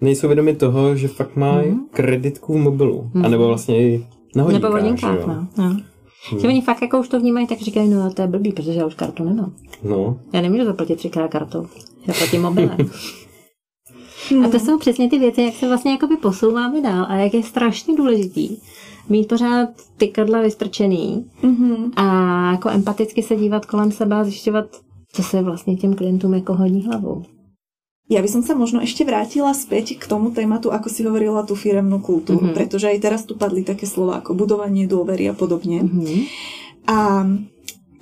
nejsou 0.01 0.27
vědomi 0.27 0.55
toho, 0.55 0.95
že 0.95 1.07
fakt 1.07 1.35
mají 1.35 1.71
mm-hmm. 1.71 1.85
kreditku 1.91 2.53
v 2.53 2.57
mobilu. 2.57 3.11
Mm-hmm. 3.13 3.25
A 3.25 3.29
nebo 3.29 3.47
vlastně 3.47 3.77
i 3.77 4.07
na 4.35 4.43
hodinkách. 4.43 4.71
Nebo 4.71 4.83
hodinkách, 4.83 5.27
no. 5.27 5.47
no. 5.57 5.77
Hmm. 6.29 6.39
Že 6.39 6.47
oni 6.47 6.61
fakt 6.61 6.81
jako 6.81 6.99
už 6.99 7.07
to 7.07 7.19
vnímají, 7.19 7.47
tak 7.47 7.59
říkají, 7.59 7.89
no 7.89 8.13
to 8.13 8.21
je 8.21 8.27
blbý, 8.27 8.51
protože 8.51 8.73
já 8.73 8.85
už 8.85 8.95
kartu 8.95 9.23
nemám. 9.23 9.53
No. 9.83 10.19
Já 10.33 10.41
nemůžu 10.41 10.65
zaplatit 10.65 10.95
třikrát 10.95 11.27
kartou. 11.27 11.67
Já 12.07 12.13
platím 12.13 12.41
mobilem. 12.41 12.77
A 14.45 14.49
to 14.49 14.59
jsou 14.59 14.77
přesně 14.77 15.09
ty 15.09 15.19
věci, 15.19 15.41
jak 15.41 15.53
se 15.53 15.67
vlastně 15.67 15.91
jakoby 15.91 16.17
posouváme 16.17 16.81
dál 16.81 17.05
a 17.09 17.15
jak 17.15 17.33
je 17.33 17.43
strašně 17.43 17.95
důležitý, 17.95 18.57
mít 19.09 19.27
pořád 19.27 19.69
ty 19.97 20.07
kadla 20.07 20.41
vystrčený 20.41 21.25
mm-hmm. 21.43 21.91
a 21.95 22.51
jako 22.51 22.69
empaticky 22.69 23.23
se 23.23 23.35
dívat 23.35 23.65
kolem 23.65 23.91
sebe 23.91 24.15
a 24.15 24.23
zjišťovat, 24.23 24.65
co 25.13 25.23
se 25.23 25.41
vlastně 25.41 25.75
těm 25.75 25.93
klientům 25.93 26.33
jako 26.33 26.53
hodí 26.53 26.81
hlavou. 26.81 27.23
Ja 28.05 28.21
by 28.21 28.29
som 28.29 28.45
sa 28.45 28.53
možno 28.53 28.85
ešte 28.85 29.01
vrátila 29.01 29.49
späť 29.57 29.97
k 29.97 30.05
tomu 30.05 30.29
tématu, 30.29 30.69
ako 30.69 30.93
si 30.93 31.01
hovorila 31.01 31.41
tú 31.41 31.57
firemnú 31.57 32.05
kultúru, 32.05 32.53
mm-hmm. 32.53 32.57
pretože 32.57 32.85
aj 32.85 33.01
teraz 33.01 33.21
tu 33.25 33.33
padli 33.33 33.65
také 33.65 33.89
slova 33.89 34.21
ako 34.21 34.37
budovanie 34.37 34.85
dôvery 34.85 35.25
a 35.25 35.33
podobne. 35.33 35.81
Mm-hmm. 35.81 36.19
A 36.85 36.97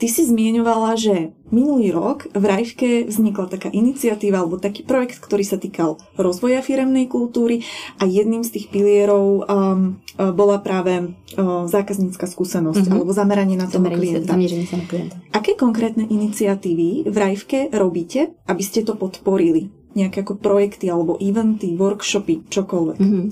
Ty 0.03 0.11
si 0.11 0.27
zmieňovala, 0.27 0.99
že 0.99 1.31
minulý 1.47 1.95
rok 1.95 2.27
v 2.35 2.43
Rajvke 2.43 2.89
vznikla 3.07 3.47
taká 3.47 3.71
iniciatíva 3.71 4.43
alebo 4.43 4.59
taký 4.59 4.83
projekt, 4.83 5.23
ktorý 5.23 5.47
sa 5.47 5.55
týkal 5.55 5.95
rozvoja 6.19 6.59
firemnej 6.59 7.07
kultúry 7.07 7.63
a 8.01 8.03
jedným 8.03 8.43
z 8.43 8.59
tých 8.59 8.67
pilierov 8.67 9.47
um, 9.47 10.03
uh, 10.19 10.35
bola 10.35 10.59
práve 10.59 11.15
uh, 11.39 11.71
zákaznícka 11.71 12.27
skúsenosť 12.27 12.83
mm-hmm. 12.83 12.95
alebo 12.99 13.15
zameranie 13.15 13.55
na 13.55 13.71
toho 13.71 13.87
klienta. 13.87 14.35
Sa, 14.35 14.75
na 14.75 14.85
klienta. 14.91 15.15
Aké 15.31 15.55
konkrétne 15.55 16.03
iniciatívy 16.03 17.07
v 17.07 17.15
Rajvke 17.15 17.71
robíte, 17.71 18.35
aby 18.43 18.59
ste 18.59 18.83
to 18.83 18.99
podporili? 18.99 19.71
Nejaké 19.95 20.21
ako 20.21 20.35
projekty 20.35 20.91
alebo 20.91 21.17
eventy, 21.21 21.77
workshopy, 21.77 22.49
čokoľvek. 22.49 22.97
Mm-hmm. 22.99 23.25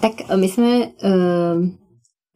Tak 0.00 0.30
my 0.36 0.48
sme 0.48 0.70
uh, 0.86 1.56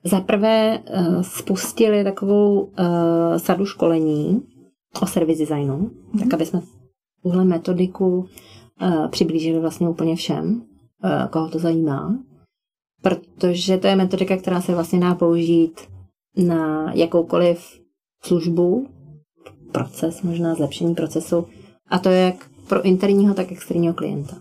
za 0.04 0.20
prvé 0.20 0.78
uh, 0.78 1.22
spustili 1.22 2.04
takovou 2.04 2.62
uh, 2.62 3.38
sadu 3.38 3.66
školení 3.66 4.42
o 5.02 5.06
service 5.06 5.38
designu, 5.38 5.78
mm-hmm. 5.78 6.18
tak 6.20 6.34
aby 6.34 6.46
jsme 6.46 6.60
tuhle 7.22 7.44
metodiku 7.44 8.18
uh, 8.18 9.08
přiblížili 9.08 9.60
vlastně 9.60 9.88
úplně 9.88 10.16
všem, 10.16 10.62
uh, 11.04 11.28
koho 11.30 11.48
to 11.48 11.58
zajímá, 11.58 12.18
protože 13.02 13.78
to 13.78 13.86
je 13.86 13.96
metodika, 13.96 14.36
která 14.36 14.60
se 14.60 14.74
vlastně 14.74 15.00
dá 15.00 15.14
použít 15.14 15.80
na 16.36 16.92
jakoukoliv 16.92 17.80
službu, 18.24 18.86
proces, 19.72 20.22
možná 20.22 20.54
zlepšení 20.54 20.94
procesu, 20.94 21.46
a 21.88 21.98
to 21.98 22.08
je 22.08 22.20
jak 22.24 22.51
pro 22.72 22.82
interního, 22.82 23.34
tak 23.34 23.52
externího 23.52 23.94
klienta. 23.94 24.36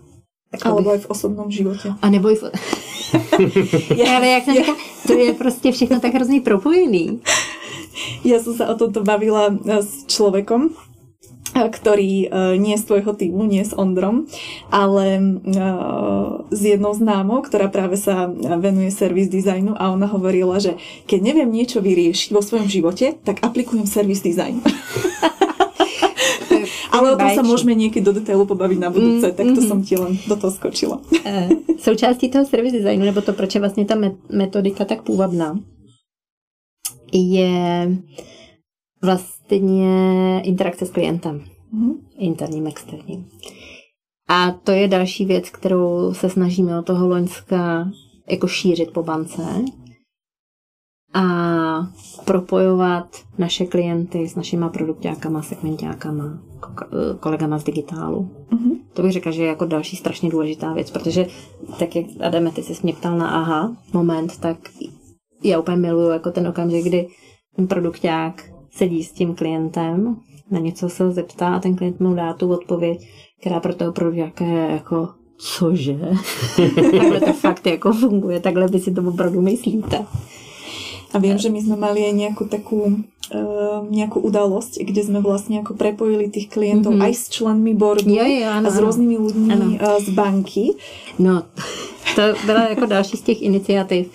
Tak 0.51 0.65
Alebo 0.65 0.91
bych... 0.91 0.99
i 0.99 1.03
v 1.03 1.09
osobnom 1.09 1.51
životě. 1.51 1.93
A 2.01 2.09
nebo 2.09 2.31
i 2.31 2.35
v... 2.35 2.43
ja, 3.95 4.17
ale 4.17 4.27
jak 4.27 4.43
jsem 4.43 4.55
říkala, 4.55 4.77
to 5.07 5.13
je 5.13 5.33
prostě 5.33 5.71
všechno 5.71 5.99
tak 5.99 6.13
hrozně 6.13 6.41
propojený. 6.41 7.19
Ja 8.23 8.39
som 8.39 8.55
sa 8.55 8.71
o 8.71 8.75
tomto 8.79 9.03
bavila 9.03 9.51
eh, 9.51 9.83
s 9.83 10.07
človekom, 10.07 10.71
eh, 10.71 11.67
ktorý 11.67 12.31
uh, 12.31 12.55
nie 12.55 12.79
z 12.79 12.87
tvojho 12.87 13.11
týmu, 13.11 13.43
nie 13.43 13.67
s 13.67 13.75
Ondrom, 13.75 14.31
ale 14.71 15.19
s 16.55 16.61
jednou 16.63 16.95
známou, 16.95 17.43
ktorá 17.43 17.67
práve 17.67 17.99
sa 17.99 18.31
venuje 18.55 18.95
servis 18.95 19.27
dizajnu 19.27 19.75
a 19.75 19.91
ona 19.91 20.07
hovorila, 20.07 20.63
že 20.63 20.79
keď 21.03 21.19
neviem 21.19 21.51
niečo 21.51 21.83
vyriešiť 21.83 22.31
vo 22.31 22.39
svojom 22.39 22.71
živote, 22.71 23.19
tak 23.27 23.43
aplikujem 23.43 23.83
servis 23.83 24.23
dizajn. 24.23 24.63
Ale 27.01 27.13
o 27.13 27.17
tom 27.17 27.29
sa 27.33 27.43
môžeme 27.43 27.73
niekedy 27.73 28.05
do 28.05 28.13
detailu 28.13 28.45
pobaviť 28.45 28.77
na 28.79 28.93
budúce, 28.93 29.27
mm, 29.27 29.35
tak 29.35 29.45
to 29.45 29.57
mm-hmm. 29.57 29.67
som 29.67 29.79
ti 29.81 29.97
len 29.97 30.13
do 30.29 30.35
toho 30.37 30.53
skočila. 30.53 31.01
Uh, 31.01 31.49
součástí 31.77 32.29
toho 32.29 32.45
service 32.45 32.77
designu, 32.77 33.05
nebo 33.05 33.21
to, 33.21 33.33
proč 33.33 33.55
je 33.55 33.61
vlastně 33.61 33.85
ta 33.85 33.95
metodika 34.29 34.85
tak 34.85 35.01
půvabná, 35.01 35.59
je 37.13 37.91
vlastně 39.01 40.41
interakce 40.43 40.85
s 40.85 40.91
klientem. 40.91 41.43
Mm-hmm. 41.73 41.95
Interním, 42.17 42.67
externím. 42.67 43.25
A 44.27 44.51
to 44.51 44.71
je 44.71 44.87
další 44.87 45.25
věc, 45.25 45.49
kterou 45.49 46.13
se 46.13 46.29
snažíme 46.29 46.79
od 46.79 46.85
toho 46.85 47.07
Loňska 47.07 47.91
jako 48.29 48.47
šířit 48.47 48.91
po 48.91 49.03
bance 49.03 49.41
a 51.13 51.23
propojovat 52.25 53.15
naše 53.37 53.65
klienty 53.65 54.27
s 54.27 54.35
našima 54.35 54.69
produktákama, 54.69 55.41
segmentákama, 55.41 56.39
kolegama 57.19 57.59
z 57.59 57.63
digitálu. 57.63 58.29
Mm-hmm. 58.51 58.77
To 58.93 59.01
bych 59.01 59.11
řekla, 59.11 59.31
že 59.31 59.43
je 59.43 59.47
jako 59.47 59.65
další 59.65 59.95
strašně 59.95 60.29
důležitá 60.29 60.73
věc, 60.73 60.91
protože 60.91 61.27
tak 61.79 61.95
jak 61.95 62.05
Adame, 62.19 62.51
ty 62.51 62.63
jsi 62.63 62.73
mě 62.83 62.93
ptal 62.93 63.17
na 63.17 63.29
aha 63.29 63.75
moment, 63.93 64.39
tak 64.39 64.57
já 65.43 65.59
úplně 65.59 65.77
miluju 65.77 66.09
jako 66.09 66.31
ten 66.31 66.47
okamžik, 66.47 66.85
kdy 66.85 67.07
ten 67.55 67.67
produkták 67.67 68.51
sedí 68.71 69.03
s 69.03 69.11
tím 69.11 69.35
klientem, 69.35 70.17
na 70.51 70.59
něco 70.59 70.89
se 70.89 71.11
zeptá 71.11 71.55
a 71.55 71.59
ten 71.59 71.75
klient 71.75 71.99
mu 71.99 72.13
dá 72.13 72.33
tu 72.33 72.51
odpověď, 72.51 73.07
která 73.41 73.59
pro 73.59 73.75
toho 73.75 73.91
produktáka 73.91 74.45
je 74.45 74.71
jako 74.71 75.09
cože? 75.37 75.99
takhle 76.91 77.19
to 77.19 77.33
fakt 77.33 77.67
jako 77.67 77.93
funguje, 77.93 78.39
takhle 78.39 78.67
vy 78.67 78.79
si 78.79 78.91
to 78.91 79.01
opravdu 79.01 79.41
myslíte. 79.41 80.05
A 81.13 81.19
viem, 81.19 81.37
že 81.37 81.51
my 81.51 81.59
sme 81.59 81.75
mali 81.75 82.07
aj 82.07 82.13
nejakú 82.15 82.43
takú 82.47 82.79
uh, 82.87 83.83
nejakú 83.91 84.19
udalosť, 84.23 84.79
kde 84.83 85.01
sme 85.03 85.19
vlastne 85.19 85.59
ako 85.59 85.75
prepojili 85.75 86.31
tých 86.31 86.47
klientov 86.47 86.95
mm-hmm. 86.95 87.07
aj 87.07 87.13
s 87.13 87.23
členmi 87.29 87.73
boardu 87.75 88.07
jo, 88.07 88.23
jo, 88.23 88.47
ano, 88.47 88.67
a 88.67 88.71
s 88.71 88.77
různými 88.79 89.17
lidmi 89.17 89.79
uh, 89.79 89.99
z 89.99 90.09
banky. 90.09 90.65
No, 91.19 91.43
to 92.15 92.21
byla 92.45 92.69
jako 92.69 92.85
další 92.85 93.17
z 93.17 93.21
těch 93.21 93.41
iniciativ, 93.41 94.07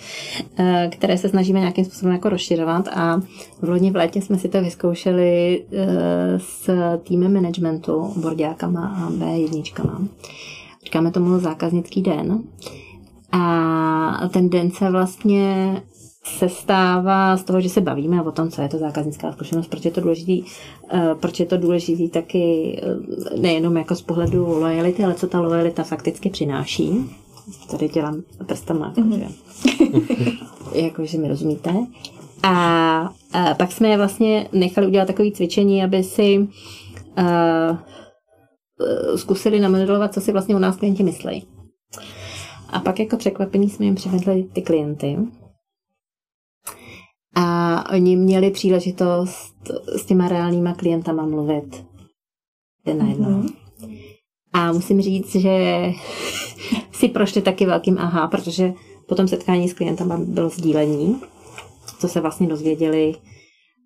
uh, 0.59 0.65
které 0.89 1.17
se 1.17 1.29
snažíme 1.29 1.59
nějakým 1.59 1.85
způsobem 1.85 2.13
jako 2.13 2.29
rozšiřovat 2.29 2.87
a 2.87 3.21
v 3.61 3.69
loni 3.69 3.91
v 3.91 3.95
létě 3.95 4.21
jsme 4.21 4.39
si 4.39 4.49
to 4.49 4.61
vyzkoušeli 4.61 5.63
uh, 5.69 5.77
s 6.37 6.69
týmem 7.03 7.33
managementu, 7.33 8.13
bordiákama 8.15 8.87
a 8.87 9.09
B1. 9.09 10.07
Říkáme 10.83 11.11
tomu 11.11 11.39
zákaznický 11.39 12.01
den. 12.01 12.43
A 13.31 14.29
ten 14.33 14.49
den 14.49 14.71
se 14.71 14.91
vlastně 14.91 15.81
se 16.37 16.49
stává 16.49 17.37
z 17.37 17.43
toho, 17.43 17.61
že 17.61 17.69
se 17.69 17.81
bavíme 17.81 18.21
o 18.21 18.31
tom, 18.31 18.49
co 18.49 18.61
je 18.61 18.69
to 18.69 18.77
zákaznická 18.77 19.31
zkušenost, 19.31 19.67
proč 19.67 19.85
je 19.85 19.91
to 19.91 20.01
důležitý, 20.01 20.41
uh, 20.41 20.49
proč 21.19 21.39
je 21.39 21.45
to 21.45 21.57
důležitý 21.57 22.09
taky 22.09 22.77
uh, 22.83 23.41
nejenom 23.41 23.77
jako 23.77 23.95
z 23.95 24.01
pohledu 24.01 24.47
lojality, 24.47 25.03
ale 25.03 25.13
co 25.13 25.27
ta 25.27 25.39
lojalita 25.41 25.83
fakticky 25.83 26.29
přináší. 26.29 27.09
Tady 27.71 27.89
dělám 27.89 28.21
prstama, 28.45 28.93
jakože, 28.97 29.25
mm-hmm. 29.25 30.37
jakože 30.73 31.17
mi 31.17 31.27
rozumíte. 31.27 31.73
A, 32.43 32.53
a 33.33 33.53
pak 33.57 33.71
jsme 33.71 33.97
vlastně 33.97 34.47
nechali 34.53 34.87
udělat 34.87 35.05
takové 35.05 35.31
cvičení, 35.31 35.83
aby 35.83 36.03
si 36.03 36.39
uh, 36.39 37.77
zkusili 39.15 39.59
namodelovat, 39.59 40.13
co 40.13 40.21
si 40.21 40.31
vlastně 40.31 40.55
u 40.55 40.59
nás 40.59 40.75
klienti 40.75 41.03
myslí. 41.03 41.47
A 42.69 42.79
pak 42.79 42.99
jako 42.99 43.17
překvapení 43.17 43.69
jsme 43.69 43.85
jim 43.85 43.95
přivedli 43.95 44.43
ty 44.53 44.61
klienty. 44.61 45.17
A 47.39 47.83
oni 47.93 48.15
měli 48.15 48.51
příležitost 48.51 49.55
s 49.97 50.05
těma 50.05 50.27
reálnýma 50.27 50.73
klientama 50.73 51.25
mluvit. 51.25 51.85
Jeden 52.85 53.05
na 53.05 53.09
jedno. 53.09 53.29
Mm-hmm. 53.29 53.53
A 54.53 54.71
musím 54.71 55.01
říct, 55.01 55.35
že 55.35 55.85
si 56.91 57.07
prošli 57.07 57.41
taky 57.41 57.65
velkým 57.65 57.97
aha, 57.99 58.27
protože 58.27 58.73
po 59.07 59.15
tom 59.15 59.27
setkání 59.27 59.69
s 59.69 59.73
klientama 59.73 60.17
bylo 60.17 60.49
sdílení, 60.49 61.21
co 61.99 62.07
se 62.07 62.21
vlastně 62.21 62.47
dozvěděli 62.47 63.15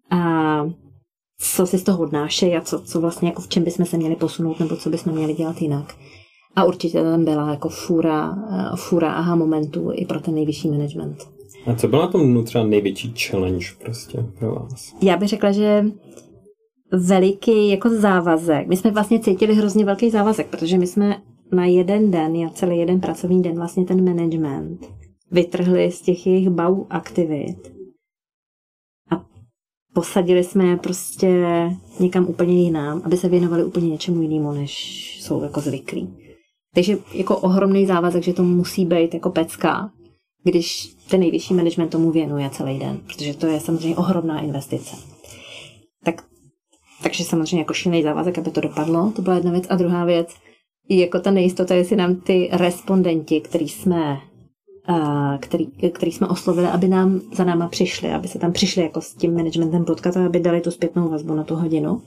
a 0.10 0.62
co 1.38 1.68
si 1.68 1.78
z 1.78 1.84
toho 1.84 2.04
odnášejí 2.04 2.56
a 2.56 2.62
co, 2.62 2.80
co 2.80 3.02
vlastně 3.02 3.30
jako 3.30 3.42
v 3.42 3.48
čem 3.48 3.64
bychom 3.64 3.86
se 3.86 3.98
měli 3.98 4.16
posunout 4.16 4.60
nebo 4.60 4.76
co 4.76 4.90
bychom 4.90 5.14
měli 5.14 5.34
dělat 5.34 5.62
jinak. 5.62 5.96
A 6.56 6.64
určitě 6.64 7.04
tam 7.04 7.26
byla 7.26 7.50
jako 7.50 7.70
fura, 7.70 8.36
fura 8.76 9.14
aha 9.14 9.36
momentů 9.36 9.92
i 9.94 10.06
pro 10.06 10.20
ten 10.20 10.36
nejvyšší 10.36 10.70
management. 10.70 11.41
A 11.66 11.76
co 11.76 11.88
byl 11.88 12.00
na 12.00 12.08
tom 12.08 12.44
třeba 12.44 12.64
největší 12.64 13.14
challenge 13.18 13.66
prostě 13.84 14.26
pro 14.40 14.56
vás? 14.56 14.94
Já 15.02 15.18
bych 15.18 15.30
řekla, 15.30 15.52
že 15.52 15.86
veliký 16.92 17.70
jako 17.70 17.90
závazek. 17.90 18.68
My 18.68 18.78
jsme 18.78 18.92
vlastně 18.92 19.20
cítili 19.20 19.56
hrozně 19.56 19.86
velký 19.86 20.10
závazek, 20.10 20.48
protože 20.48 20.78
my 20.78 20.88
jsme 20.88 21.22
na 21.52 21.66
jeden 21.66 22.12
den, 22.12 22.46
a 22.46 22.50
celý 22.50 22.78
jeden 22.78 23.00
pracovní 23.00 23.42
den 23.42 23.56
vlastně 23.56 23.86
ten 23.86 24.06
management 24.06 24.86
vytrhli 25.32 25.92
z 25.92 26.02
těch 26.02 26.28
jejich 26.28 26.50
bau 26.50 26.86
aktivit 26.90 27.74
a 29.12 29.26
posadili 29.94 30.44
jsme 30.44 30.66
je 30.66 30.78
prostě 30.78 31.46
někam 32.00 32.28
úplně 32.28 32.64
jinam, 32.64 33.02
aby 33.06 33.18
se 33.18 33.30
věnovali 33.30 33.64
úplně 33.64 33.90
něčemu 33.90 34.22
jinému, 34.22 34.52
než 34.52 34.74
jsou 35.22 35.44
jako 35.44 35.62
zvyklí. 35.62 36.18
Takže 36.76 36.98
jako 37.14 37.38
ohromný 37.38 37.86
závazek, 37.86 38.24
že 38.24 38.34
to 38.34 38.44
musí 38.44 38.86
být 38.86 39.14
jako 39.14 39.30
pecka, 39.30 39.92
když 40.44 40.96
ten 41.10 41.20
nejvyšší 41.20 41.54
management 41.54 41.90
tomu 41.90 42.12
věnuje 42.12 42.50
celý 42.50 42.80
den, 42.80 43.02
protože 43.08 43.34
to 43.34 43.48
je 43.48 43.60
samozřejmě 43.60 43.98
ohromná 43.98 44.42
investice. 44.42 44.96
Tak, 46.04 46.24
takže 47.04 47.24
samozřejmě 47.24 47.60
jako 47.60 47.74
šílený 47.74 48.04
závazek, 48.04 48.38
aby 48.38 48.52
to 48.52 48.62
dopadlo, 48.62 49.12
to 49.16 49.22
byla 49.22 49.36
jedna 49.36 49.52
věc. 49.52 49.66
A 49.70 49.76
druhá 49.76 50.06
věc, 50.06 50.30
jako 50.90 51.20
ta 51.20 51.32
nejistota, 51.32 51.76
jestli 51.76 51.96
nám 51.96 52.16
ty 52.16 52.50
respondenti, 52.52 53.42
který 53.42 53.70
jsme, 53.70 54.18
který, 55.40 55.68
který 55.92 56.12
jsme 56.12 56.28
oslovili, 56.28 56.68
aby 56.68 56.88
nám 56.88 57.22
za 57.34 57.44
náma 57.44 57.68
přišli, 57.68 58.10
aby 58.10 58.28
se 58.28 58.40
tam 58.40 58.52
přišli 58.52 58.82
jako 58.82 59.02
s 59.02 59.14
tím 59.14 59.34
managementem 59.34 59.86
potkat 59.86 60.18
a 60.18 60.26
aby 60.26 60.40
dali 60.40 60.62
tu 60.62 60.72
zpětnou 60.72 61.10
vazbu 61.10 61.34
na 61.34 61.44
tu 61.44 61.56
hodinu, 61.56 62.02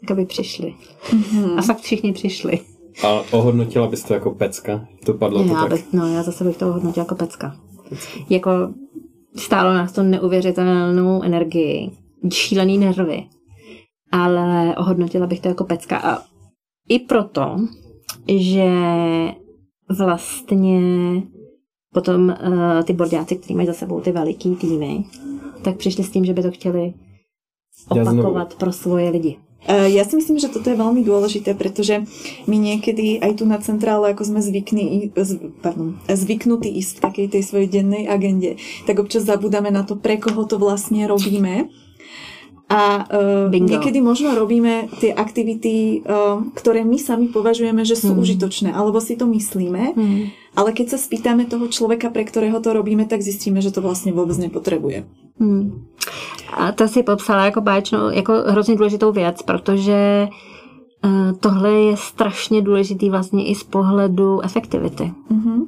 tak 0.00 0.10
aby 0.10 0.26
přišli. 0.26 0.74
Mm-hmm. 1.10 1.58
A 1.58 1.62
fakt 1.62 1.80
všichni 1.80 2.12
přišli. 2.12 2.58
A 3.04 3.24
ohodnotila 3.32 3.86
bys 3.86 4.04
to 4.04 4.14
jako 4.14 4.30
pecka? 4.30 4.86
To 5.04 5.14
padlo 5.14 5.42
já 5.42 5.48
to 5.48 5.54
tak? 5.54 5.70
Bych, 5.70 5.92
no, 5.92 6.14
já 6.14 6.22
zase 6.22 6.44
bych 6.44 6.56
to 6.56 6.68
ohodnotila 6.68 7.04
jako 7.04 7.14
pecka. 7.14 7.56
Pecka. 7.88 8.20
Jako 8.30 8.50
stálo 9.36 9.74
nás 9.74 9.92
to 9.92 10.02
neuvěřitelnou 10.02 11.22
energii, 11.22 11.90
šílený 12.32 12.78
nervy, 12.78 13.26
ale 14.12 14.76
ohodnotila 14.76 15.26
bych 15.26 15.40
to 15.40 15.48
jako 15.48 15.64
pecka 15.64 15.98
a 15.98 16.22
i 16.88 16.98
proto, 16.98 17.56
že 18.36 18.70
vlastně 19.98 20.80
potom 21.94 22.28
uh, 22.28 22.82
ty 22.82 22.92
bordáci, 22.92 23.36
kteří 23.36 23.54
mají 23.54 23.66
za 23.66 23.72
sebou 23.72 24.00
ty 24.00 24.12
veliký 24.12 24.56
týmy, 24.56 25.04
tak 25.64 25.76
přišli 25.76 26.04
s 26.04 26.10
tím, 26.10 26.24
že 26.24 26.32
by 26.32 26.42
to 26.42 26.50
chtěli 26.50 26.94
opakovat 27.88 28.54
pro 28.54 28.72
svoje 28.72 29.10
lidi. 29.10 29.38
E, 29.66 29.90
ja 29.90 30.06
si 30.06 30.14
myslím, 30.14 30.38
že 30.38 30.52
toto 30.52 30.70
je 30.70 30.78
veľmi 30.78 31.02
dôležité, 31.02 31.58
pretože 31.58 32.06
my 32.46 32.56
niekedy 32.56 33.18
aj 33.18 33.42
tu 33.42 33.44
na 33.48 33.58
centrále, 33.58 34.14
ako 34.14 34.22
sme 34.28 34.40
zvykní, 34.44 35.10
pardon, 35.58 35.98
zvyknutí 36.06 36.70
ísť 36.78 36.98
v 36.98 37.04
takej 37.04 37.26
tej 37.34 37.42
svojej 37.42 37.68
dennej 37.68 38.06
agende, 38.06 38.60
tak 38.86 39.02
občas 39.02 39.26
zabudáme 39.26 39.74
na 39.74 39.82
to, 39.82 39.98
pre 39.98 40.22
koho 40.22 40.46
to 40.46 40.60
vlastne 40.62 41.02
robíme. 41.10 41.72
A 42.68 43.08
uh, 43.08 43.48
niekedy 43.48 44.04
možno 44.04 44.36
robíme 44.36 44.92
tie 45.00 45.16
aktivity, 45.16 46.04
uh, 46.04 46.44
ktoré 46.52 46.84
my 46.84 47.00
sami 47.00 47.32
považujeme, 47.32 47.80
že 47.80 47.96
sú 47.96 48.12
hmm. 48.12 48.20
užitočné, 48.20 48.70
alebo 48.76 49.00
si 49.00 49.16
to 49.16 49.24
myslíme, 49.24 49.96
hmm. 49.96 50.52
ale 50.52 50.76
keď 50.76 50.92
sa 50.92 50.98
spýtame 51.00 51.48
toho 51.48 51.64
človeka, 51.72 52.12
pre 52.12 52.28
ktorého 52.28 52.60
to 52.60 52.76
robíme, 52.76 53.08
tak 53.08 53.24
zistíme, 53.24 53.64
že 53.64 53.72
to 53.72 53.80
vlastne 53.80 54.12
vôbec 54.12 54.36
nepotrebuje. 54.36 55.08
Hmm. 55.40 55.88
A 56.52 56.72
to 56.72 56.88
si 56.88 57.02
popsala 57.02 57.44
jako 57.44 57.60
báječnou, 57.60 58.10
jako 58.10 58.32
hrozně 58.32 58.76
důležitou 58.76 59.12
věc, 59.12 59.42
protože 59.42 60.28
uh, 61.04 61.32
tohle 61.40 61.72
je 61.72 61.96
strašně 61.96 62.62
důležitý 62.62 63.10
vlastně 63.10 63.46
i 63.46 63.54
z 63.54 63.64
pohledu 63.64 64.44
efektivity. 64.44 65.12
Mm-hmm. 65.32 65.66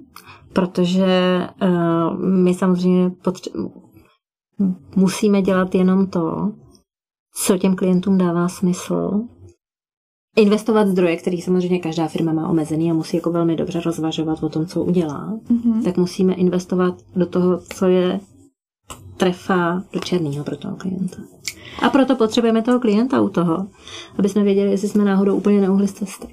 Protože 0.52 1.48
uh, 1.62 2.18
my 2.20 2.54
samozřejmě 2.54 3.08
potře- 3.08 3.70
musíme 4.96 5.42
dělat 5.42 5.74
jenom 5.74 6.06
to, 6.06 6.52
co 7.34 7.58
těm 7.58 7.76
klientům 7.76 8.18
dává 8.18 8.48
smysl. 8.48 9.22
Investovat 10.36 10.88
zdroje, 10.88 11.16
který 11.16 11.40
samozřejmě 11.40 11.78
každá 11.78 12.08
firma 12.08 12.32
má 12.32 12.48
omezený 12.48 12.90
a 12.90 12.94
musí 12.94 13.16
jako 13.16 13.30
velmi 13.30 13.56
dobře 13.56 13.80
rozvažovat 13.80 14.42
o 14.42 14.48
tom, 14.48 14.66
co 14.66 14.84
udělá, 14.84 15.38
mm-hmm. 15.50 15.84
tak 15.84 15.96
musíme 15.96 16.34
investovat 16.34 16.94
do 17.16 17.26
toho, 17.26 17.60
co 17.76 17.86
je 17.86 18.20
trefa 19.16 19.82
do 19.92 20.00
černého 20.00 20.44
pro 20.44 20.56
toho 20.56 20.76
klienta. 20.76 21.16
A 21.82 21.90
proto 21.90 22.16
potřebujeme 22.16 22.62
toho 22.62 22.80
klienta 22.80 23.20
u 23.20 23.28
toho, 23.28 23.66
aby 24.18 24.28
jsme 24.28 24.42
věděli, 24.42 24.70
jestli 24.70 24.88
jsme 24.88 25.04
náhodou 25.04 25.36
úplně 25.36 25.60
neuhli 25.60 25.88
z 25.88 25.92
cesty. 25.92 26.28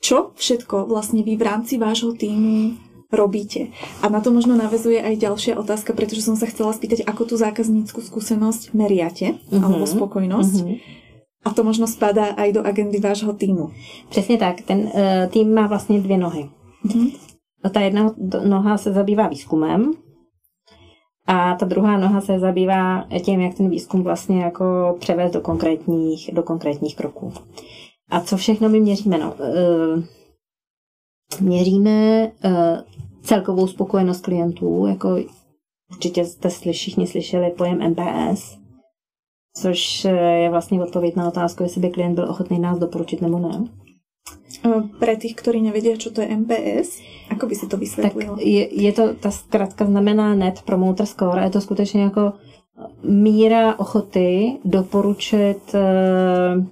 Čo 0.00 0.30
všetko 0.34 0.86
vlastně 0.86 1.22
vy 1.22 1.36
v 1.36 1.42
rámci 1.42 1.78
vášho 1.78 2.12
týmu 2.12 2.76
robíte? 3.12 3.72
A 4.02 4.08
na 4.08 4.20
to 4.20 4.30
možno 4.30 4.56
navezuje 4.56 5.00
aj 5.02 5.16
ďalšia 5.16 5.54
otázka, 5.58 5.92
pretože 5.92 6.22
som 6.22 6.36
sa 6.36 6.46
chcela 6.46 6.72
spýtať, 6.72 7.04
ako 7.08 7.24
tú 7.24 7.34
zákaznícku 7.36 8.00
skúsenosť 8.00 8.74
meriate, 8.74 9.40
uh-huh. 9.48 9.64
alebo 9.64 9.84
spokojnosť. 9.86 10.56
Uh-huh. 10.64 10.76
A 11.44 11.54
to 11.54 11.64
možno 11.64 11.86
spadá 11.86 12.34
aj 12.36 12.52
do 12.52 12.60
agendy 12.66 13.00
vášho 13.00 13.32
týmu. 13.32 13.70
Přesně 14.08 14.38
tak. 14.38 14.60
Ten 14.60 14.78
uh, 14.78 14.92
tým 15.30 15.54
má 15.54 15.66
vlastně 15.66 16.00
dvě 16.00 16.18
nohy. 16.18 16.48
Uh-huh. 16.86 17.12
Ta 17.72 17.80
jedna 17.80 18.14
noha 18.44 18.78
se 18.78 18.92
zabývá 18.92 19.28
výzkumem, 19.28 19.92
a 21.30 21.54
ta 21.54 21.66
druhá 21.66 21.98
noha 21.98 22.20
se 22.20 22.38
zabývá 22.38 23.04
tím, 23.24 23.40
jak 23.40 23.54
ten 23.54 23.68
výzkum 23.68 24.02
vlastně 24.02 24.42
jako 24.42 24.96
převést 25.00 25.32
do 25.32 25.40
konkrétních, 25.40 26.30
do 26.32 26.42
konkrétních 26.42 26.96
kroků. 26.96 27.32
A 28.10 28.20
co 28.20 28.36
všechno 28.36 28.68
my 28.68 28.80
měříme? 28.80 29.18
No, 29.18 29.34
uh, 29.38 30.02
měříme 31.40 32.26
uh, 32.44 32.52
celkovou 33.22 33.66
spokojenost 33.66 34.20
klientů, 34.20 34.86
jako 34.86 35.16
určitě 35.90 36.24
jste 36.24 36.48
všichni 36.48 37.06
slyšeli 37.06 37.50
pojem 37.50 37.90
MPS, 37.90 38.58
což 39.56 40.04
je 40.04 40.50
vlastně 40.50 40.82
odpověď 40.82 41.16
na 41.16 41.28
otázku, 41.28 41.62
jestli 41.62 41.80
by 41.80 41.90
klient 41.90 42.14
byl 42.14 42.30
ochotný 42.30 42.58
nás 42.58 42.78
doporučit 42.78 43.22
nebo 43.22 43.38
ne. 43.38 43.64
Pre 44.98 45.14
tých, 45.16 45.38
ktorí 45.38 45.62
nevedia, 45.62 45.96
čo 45.96 46.10
to 46.10 46.20
je 46.20 46.28
MPS, 46.28 47.00
ako 47.30 47.46
by 47.46 47.54
si 47.54 47.66
to 47.68 47.76
vysvětlila? 47.76 48.36
Tak 48.36 48.44
je, 48.44 48.64
je 48.68 48.92
to, 48.92 49.14
ta 49.14 49.30
zkrátka 49.30 49.84
znamená 49.86 50.34
Net 50.34 50.62
Promoter 50.62 51.06
Score, 51.06 51.44
je 51.44 51.50
to 51.50 51.60
skutečně 51.60 52.02
jako 52.02 52.32
míra 53.02 53.78
ochoty 53.78 54.58
doporučit, 54.64 55.74
eh, 55.74 56.64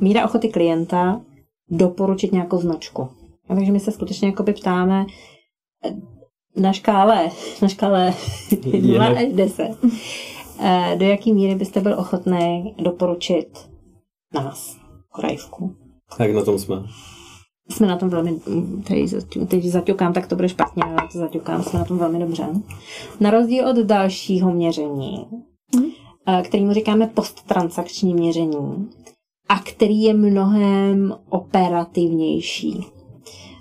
míra 0.00 0.24
ochoty 0.24 0.48
klienta 0.48 1.20
doporučit 1.70 2.32
nějakou 2.32 2.58
značku. 2.58 3.08
A 3.50 3.54
takže 3.54 3.72
my 3.72 3.80
se 3.80 3.92
skutečně 3.92 4.28
jakoby 4.28 4.52
ptáme 4.52 5.06
eh, 5.84 5.94
na 6.56 6.72
škále, 6.72 7.30
na 7.62 7.68
škále 7.68 8.14
0 8.82 9.06
až 9.06 9.32
10, 9.32 9.76
eh, 10.60 10.96
do 10.98 11.04
jaký 11.04 11.32
míry 11.32 11.54
byste 11.54 11.80
byl 11.80 11.98
ochotný 11.98 12.74
doporučit 12.78 13.70
nás, 14.34 14.76
Korajvku. 15.08 15.76
Jak 16.18 16.34
na 16.34 16.44
tom 16.44 16.58
jsme? 16.58 16.76
Jsme 17.70 17.86
na 17.86 17.96
tom 17.96 18.08
velmi, 18.08 18.40
teď, 18.84 19.10
teď 19.48 19.64
zaťukám, 19.64 20.12
tak 20.12 20.26
to 20.26 20.36
bude 20.36 20.48
špatně, 20.48 20.82
ale 20.82 21.08
to 21.12 21.18
zaťukám, 21.18 21.62
jsme 21.62 21.78
na 21.78 21.84
tom 21.84 21.98
velmi 21.98 22.18
dobře. 22.18 22.46
Na 23.20 23.30
rozdíl 23.30 23.68
od 23.68 23.76
dalšího 23.76 24.52
měření, 24.52 25.26
hmm. 25.74 26.42
kterýmu 26.42 26.72
říkáme 26.72 27.06
posttransakční 27.06 28.14
měření, 28.14 28.90
a 29.48 29.58
který 29.58 30.02
je 30.02 30.14
mnohem 30.14 31.14
operativnější. 31.28 32.84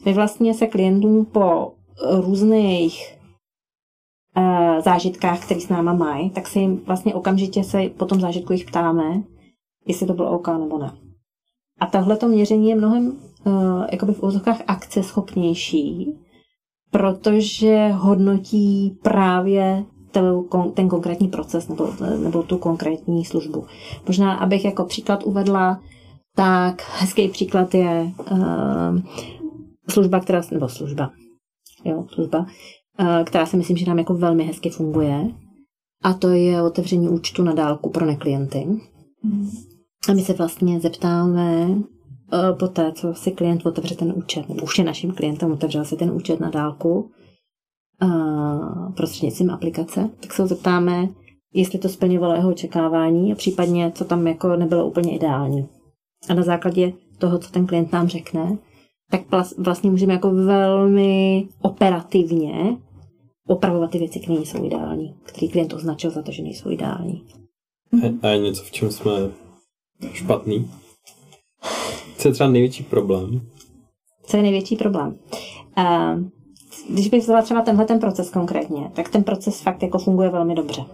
My 0.06 0.14
vlastně 0.14 0.54
se 0.54 0.68
klientům 0.68 1.26
po 1.26 1.74
různých 2.10 3.18
uh, 4.38 4.80
zážitkách, 4.84 5.46
které 5.46 5.60
s 5.60 5.70
náma 5.70 5.94
mají, 5.94 6.30
tak 6.30 6.48
se 6.48 6.60
jim 6.60 6.82
vlastně 6.86 7.16
okamžitě 7.16 7.64
se 7.64 7.90
po 7.98 8.06
tom 8.06 8.20
zážitku 8.20 8.54
jich 8.54 8.66
ptáme, 8.66 9.24
jestli 9.88 10.08
to 10.08 10.14
bylo 10.14 10.32
OK 10.32 10.48
nebo 10.48 10.78
ne. 10.78 10.92
A 11.80 11.86
tohleto 11.86 12.28
měření 12.28 12.70
je 12.70 12.76
mnohem 12.76 13.08
uh, 13.44 13.86
jakoby 13.92 14.14
v 14.14 14.24
úzokách 14.24 14.62
akceschopnější, 14.68 16.14
protože 16.92 17.88
hodnotí 17.88 18.98
právě 19.04 19.86
ten, 20.12 20.44
ten 20.74 20.90
konkrétní 20.90 21.28
proces 21.28 21.68
nebo, 21.68 21.90
nebo 22.24 22.44
tu 22.44 22.58
konkrétní 22.58 23.26
službu. 23.26 23.66
Možná, 24.08 24.34
abych 24.34 24.66
jako 24.66 24.86
příklad 24.86 25.24
uvedla, 25.24 25.80
tak 26.36 26.82
hezký 27.00 27.28
příklad 27.28 27.74
je 27.76 28.12
uh, 28.32 28.40
služba, 29.90 30.20
která, 30.20 30.42
nebo 30.52 30.70
služba, 30.70 31.12
jo, 31.86 32.06
služba, 32.14 32.40
uh, 33.00 33.24
která 33.24 33.46
si 33.46 33.58
myslím, 33.58 33.78
že 33.78 33.86
nám 33.86 34.00
jako 34.00 34.14
velmi 34.14 34.44
hezky 34.44 34.70
funguje. 34.70 35.32
A 36.04 36.14
to 36.14 36.30
je 36.30 36.62
otevření 36.62 37.10
účtu 37.10 37.44
na 37.44 37.54
dálku 37.54 37.90
pro 37.90 38.06
neklienty. 38.06 38.66
Mm. 39.24 39.50
A 40.10 40.14
my 40.14 40.22
se 40.22 40.34
vlastně 40.34 40.80
zeptáme 40.80 41.68
uh, 41.68 42.58
po 42.60 42.68
té, 42.68 42.92
co 42.92 43.14
si 43.14 43.32
klient 43.32 43.66
otevře 43.66 43.96
ten 43.96 44.14
účet, 44.16 44.50
nebo 44.50 44.64
už 44.64 44.78
je 44.78 44.84
naším 44.84 45.12
klientem 45.12 45.52
otevřel 45.52 45.86
si 45.86 45.96
ten 45.96 46.12
účet 46.12 46.40
na 46.40 46.50
dálku 46.50 47.12
uh, 48.04 48.94
prostřednictvím 48.94 49.52
aplikace, 49.52 50.10
tak 50.20 50.34
se 50.34 50.42
ho 50.42 50.48
zeptáme, 50.48 51.08
jestli 51.54 51.80
to 51.80 51.90
splňovalo 51.90 52.34
jeho 52.34 52.50
očekávání 52.50 53.32
a 53.32 53.36
případně, 53.36 53.92
co 53.96 54.06
tam 54.06 54.28
jako 54.28 54.56
nebylo 54.56 54.88
úplně 54.88 55.16
ideální. 55.16 55.68
A 56.30 56.34
na 56.34 56.44
základě 56.44 56.94
toho, 57.18 57.40
co 57.40 57.52
ten 57.52 57.68
klient 57.68 57.92
nám 57.92 58.08
řekne, 58.08 58.58
tak 59.10 59.22
vlastně 59.58 59.92
můžeme 59.92 60.14
jako 60.14 60.32
velmi 60.32 61.48
operativně 61.62 62.78
opravovat 63.48 63.92
ty 63.92 63.98
věci, 63.98 64.20
které 64.20 64.36
nejsou 64.36 64.66
ideální, 64.66 65.16
který 65.24 65.50
klient 65.50 65.74
označil 65.74 66.12
za 66.12 66.22
to, 66.22 66.32
že 66.32 66.44
nejsou 66.44 66.72
ideální. 66.72 67.24
A, 68.04 68.28
a 68.28 68.30
je 68.30 68.40
něco, 68.40 68.64
v 68.64 68.72
čem 68.72 68.92
jsme 68.92 69.12
špatný? 70.14 70.72
Co 72.18 72.28
je 72.28 72.34
třeba 72.34 72.50
největší 72.50 72.84
problém? 72.84 73.42
Co 74.24 74.38
je 74.38 74.44
největší 74.44 74.76
problém? 74.76 75.20
Uh, 75.78 76.24
když 76.90 77.10
bych 77.10 77.24
vzala 77.24 77.42
třeba 77.42 77.62
tenhle 77.62 77.86
ten 77.86 78.00
proces 78.00 78.30
konkrétně, 78.30 78.92
tak 78.96 79.10
ten 79.10 79.24
proces 79.24 79.62
fakt 79.62 79.84
jako 79.84 80.00
funguje 80.00 80.30
velmi 80.30 80.56
dobře. 80.56 80.86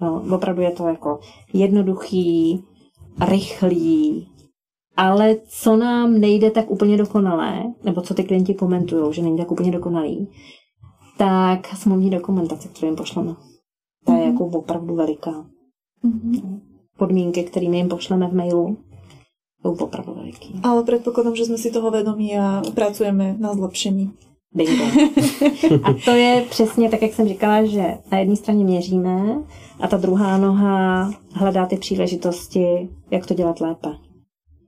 No, 0.00 0.24
opravdu 0.30 0.62
je 0.62 0.70
to 0.70 0.88
jako 0.88 1.20
jednoduchý, 1.52 2.64
rychlý, 3.28 4.28
ale 4.96 5.36
co 5.48 5.76
nám 5.76 6.20
nejde 6.20 6.50
tak 6.50 6.70
úplně 6.70 6.96
dokonalé, 6.96 7.62
nebo 7.84 8.00
co 8.00 8.14
ty 8.14 8.24
klienti 8.24 8.54
komentují, 8.54 9.14
že 9.14 9.22
není 9.22 9.36
tak 9.36 9.50
úplně 9.50 9.72
dokonalý, 9.72 10.28
tak 11.18 11.66
smluvní 11.66 12.10
dokumentace, 12.10 12.68
kterou 12.68 12.86
jim 12.86 12.96
pošleme. 12.96 13.34
Ta 14.04 14.12
je 14.12 14.18
mm-hmm. 14.18 14.32
jako 14.32 14.46
opravdu 14.46 14.94
veliká. 14.94 15.46
Mm-hmm. 16.04 16.60
Podmínky, 16.98 17.42
kterými 17.42 17.76
jim 17.76 17.88
pošleme 17.88 18.28
v 18.28 18.34
mailu, 18.34 18.76
jsou 19.62 19.84
opravdu 19.84 20.14
veliký. 20.14 20.60
Ale 20.62 20.82
předpokládám, 20.82 21.36
že 21.36 21.44
jsme 21.44 21.58
si 21.58 21.70
toho 21.70 21.90
vědomí 21.90 22.38
a 22.38 22.62
pracujeme 22.74 23.36
na 23.38 23.54
zlepšení. 23.54 24.12
Bingo. 24.54 24.84
A 25.82 25.94
to 26.04 26.10
je 26.10 26.44
přesně 26.50 26.90
tak, 26.90 27.02
jak 27.02 27.12
jsem 27.12 27.28
říkala, 27.28 27.64
že 27.64 27.98
na 28.12 28.18
jedné 28.18 28.36
straně 28.36 28.64
měříme 28.64 29.42
a 29.80 29.88
ta 29.88 29.96
druhá 29.96 30.38
noha 30.38 31.10
hledá 31.32 31.66
ty 31.66 31.76
příležitosti, 31.76 32.88
jak 33.10 33.26
to 33.26 33.34
dělat 33.34 33.60
lépe. 33.60 33.88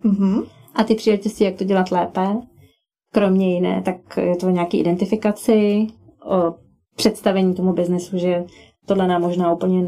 Mm-hmm. 0.05 0.47
A 0.75 0.85
ty 0.85 0.95
příležitosti, 0.95 1.45
jak 1.45 1.57
to 1.57 1.65
dělat 1.65 1.91
lépe, 1.91 2.27
kromě 3.13 3.55
jiné, 3.55 3.83
tak 3.83 4.17
je 4.17 4.37
to 4.37 4.51
nějaký 4.51 4.79
identifikaci, 4.79 5.87
o 6.25 6.55
představení 6.97 7.55
tomu 7.55 7.73
biznesu, 7.73 8.19
že 8.19 8.45
tohle 8.87 9.09
nám 9.09 9.23
možná 9.23 9.53
úplně, 9.53 9.87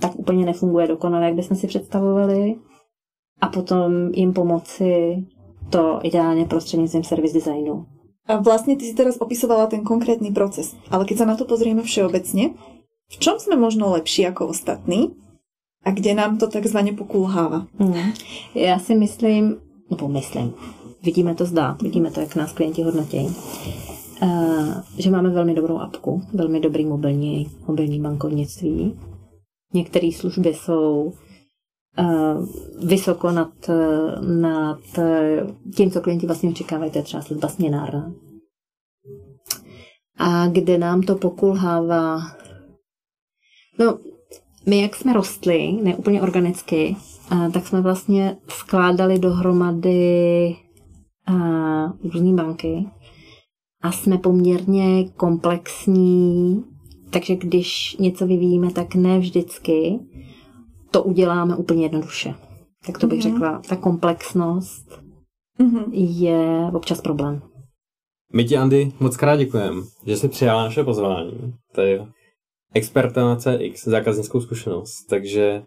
tak 0.00 0.18
úplně 0.18 0.46
nefunguje 0.46 0.86
dokonale, 0.86 1.24
jak 1.24 1.34
bychom 1.34 1.56
si 1.56 1.66
představovali. 1.66 2.54
A 3.40 3.48
potom 3.48 3.92
jim 4.14 4.32
pomoci 4.32 5.24
to 5.70 6.00
ideálně 6.02 6.44
prostřednictvím 6.44 7.04
service 7.04 7.34
designu. 7.34 7.86
A 8.26 8.36
vlastně 8.36 8.76
ty 8.76 8.84
si 8.84 8.94
teraz 8.94 9.16
opisovala 9.16 9.66
ten 9.66 9.82
konkrétny 9.82 10.30
proces, 10.30 10.76
ale 10.90 11.04
keď 11.04 11.18
sa 11.18 11.24
na 11.24 11.36
to 11.36 11.44
pozrieme 11.44 11.82
všeobecně, 11.82 12.50
v 13.10 13.16
čom 13.18 13.38
jsme 13.38 13.56
možno 13.56 13.90
lepší 13.90 14.22
jako 14.22 14.46
ostatní 14.46 15.10
a 15.84 15.90
kde 15.90 16.14
nám 16.14 16.38
to 16.38 16.46
takzvaně 16.46 16.92
pokulhává? 16.92 17.66
Hmm. 17.78 18.12
Já 18.54 18.78
si 18.78 18.94
myslím, 18.94 19.56
nebo 19.90 20.08
myslím, 20.08 20.54
vidíme 21.02 21.34
to 21.34 21.44
zdá, 21.44 21.76
vidíme 21.82 22.10
to, 22.10 22.20
jak 22.20 22.36
nás 22.36 22.52
klienti 22.52 22.82
hodnotí, 22.82 23.26
uh, 24.22 24.82
že 24.98 25.10
máme 25.10 25.30
velmi 25.30 25.54
dobrou 25.54 25.78
apku, 25.78 26.22
velmi 26.34 26.60
dobrý 26.60 26.84
mobilní, 26.84 27.50
mobilní 27.68 28.00
bankovnictví. 28.00 29.00
Některé 29.74 30.12
služby 30.12 30.54
jsou 30.54 31.12
uh, 31.98 32.46
vysoko 32.88 33.30
nad, 33.30 33.52
nad 34.20 34.80
tím, 35.76 35.90
co 35.90 36.00
klienti 36.00 36.26
vlastně 36.26 36.50
očekávají, 36.50 36.90
to 36.90 36.98
je 36.98 37.04
třeba 37.04 37.22
služba 37.22 37.48
směnárna. 37.48 38.12
A 40.18 40.48
kde 40.48 40.78
nám 40.78 41.02
to 41.02 41.14
pokulhává, 41.16 42.20
no, 43.78 43.98
my 44.66 44.80
jak 44.80 44.96
jsme 44.96 45.12
rostli, 45.12 45.72
ne 45.82 45.96
úplně 45.96 46.22
organicky, 46.22 46.96
uh, 47.32 47.52
tak 47.52 47.66
jsme 47.66 47.80
vlastně 47.80 48.36
skládali 48.48 49.18
dohromady 49.18 50.56
uh, 51.30 52.10
různé 52.12 52.32
banky 52.34 52.86
a 53.82 53.92
jsme 53.92 54.18
poměrně 54.18 55.08
komplexní, 55.08 56.64
takže 57.10 57.36
když 57.36 57.96
něco 58.00 58.26
vyvíjíme, 58.26 58.72
tak 58.72 58.94
ne 58.94 59.18
vždycky 59.18 59.98
to 60.90 61.02
uděláme 61.02 61.56
úplně 61.56 61.82
jednoduše. 61.82 62.34
Tak 62.86 62.98
to 62.98 63.06
bych 63.06 63.20
mm-hmm. 63.20 63.32
řekla, 63.32 63.62
ta 63.68 63.76
komplexnost 63.76 65.02
mm-hmm. 65.60 65.84
je 65.92 66.70
občas 66.72 67.00
problém. 67.00 67.42
My 68.32 68.44
ti, 68.44 68.56
Andy, 68.56 68.92
moc 69.00 69.16
krát 69.16 69.36
děkujeme, 69.36 69.82
že 70.06 70.16
jsi 70.16 70.28
přijala 70.28 70.64
naše 70.64 70.84
pozvání. 70.84 71.54
To 71.74 71.80
je 71.80 72.06
experta 72.74 73.24
na 73.24 73.36
CX, 73.36 73.84
zákaznickou 73.84 74.40
zkušenost, 74.40 75.04
takže 75.04 75.62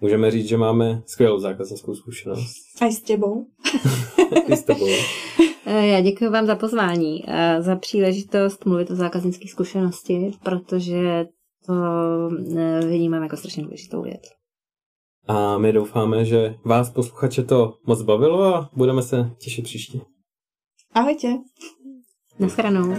můžeme 0.00 0.30
říct, 0.30 0.48
že 0.48 0.56
máme 0.56 1.02
skvělou 1.06 1.38
zákaznickou 1.38 1.94
zkušenost. 1.94 2.56
A 2.80 2.90
s 2.90 3.00
tebou. 3.00 3.46
I 4.48 4.56
s 4.56 4.62
tebou. 4.62 4.86
Eh, 5.66 5.86
já 5.86 6.00
děkuji 6.00 6.30
vám 6.30 6.46
za 6.46 6.56
pozvání, 6.56 7.24
eh, 7.28 7.62
za 7.62 7.76
příležitost 7.76 8.66
mluvit 8.66 8.90
o 8.90 8.94
zákaznické 8.94 9.48
zkušenosti, 9.48 10.30
protože 10.42 11.26
to 11.66 11.72
eh, 12.56 12.86
vnímám 12.86 13.22
jako 13.22 13.36
strašně 13.36 13.62
důležitou 13.62 14.02
věc. 14.02 14.22
A 15.28 15.58
my 15.58 15.72
doufáme, 15.72 16.24
že 16.24 16.54
vás 16.64 16.90
posluchače 16.90 17.42
to 17.42 17.74
moc 17.86 18.02
bavilo 18.02 18.54
a 18.54 18.70
budeme 18.76 19.02
se 19.02 19.30
těšit 19.38 19.64
příště. 19.64 20.00
Ahojte. 20.94 21.28
Naschranou. 22.38 22.94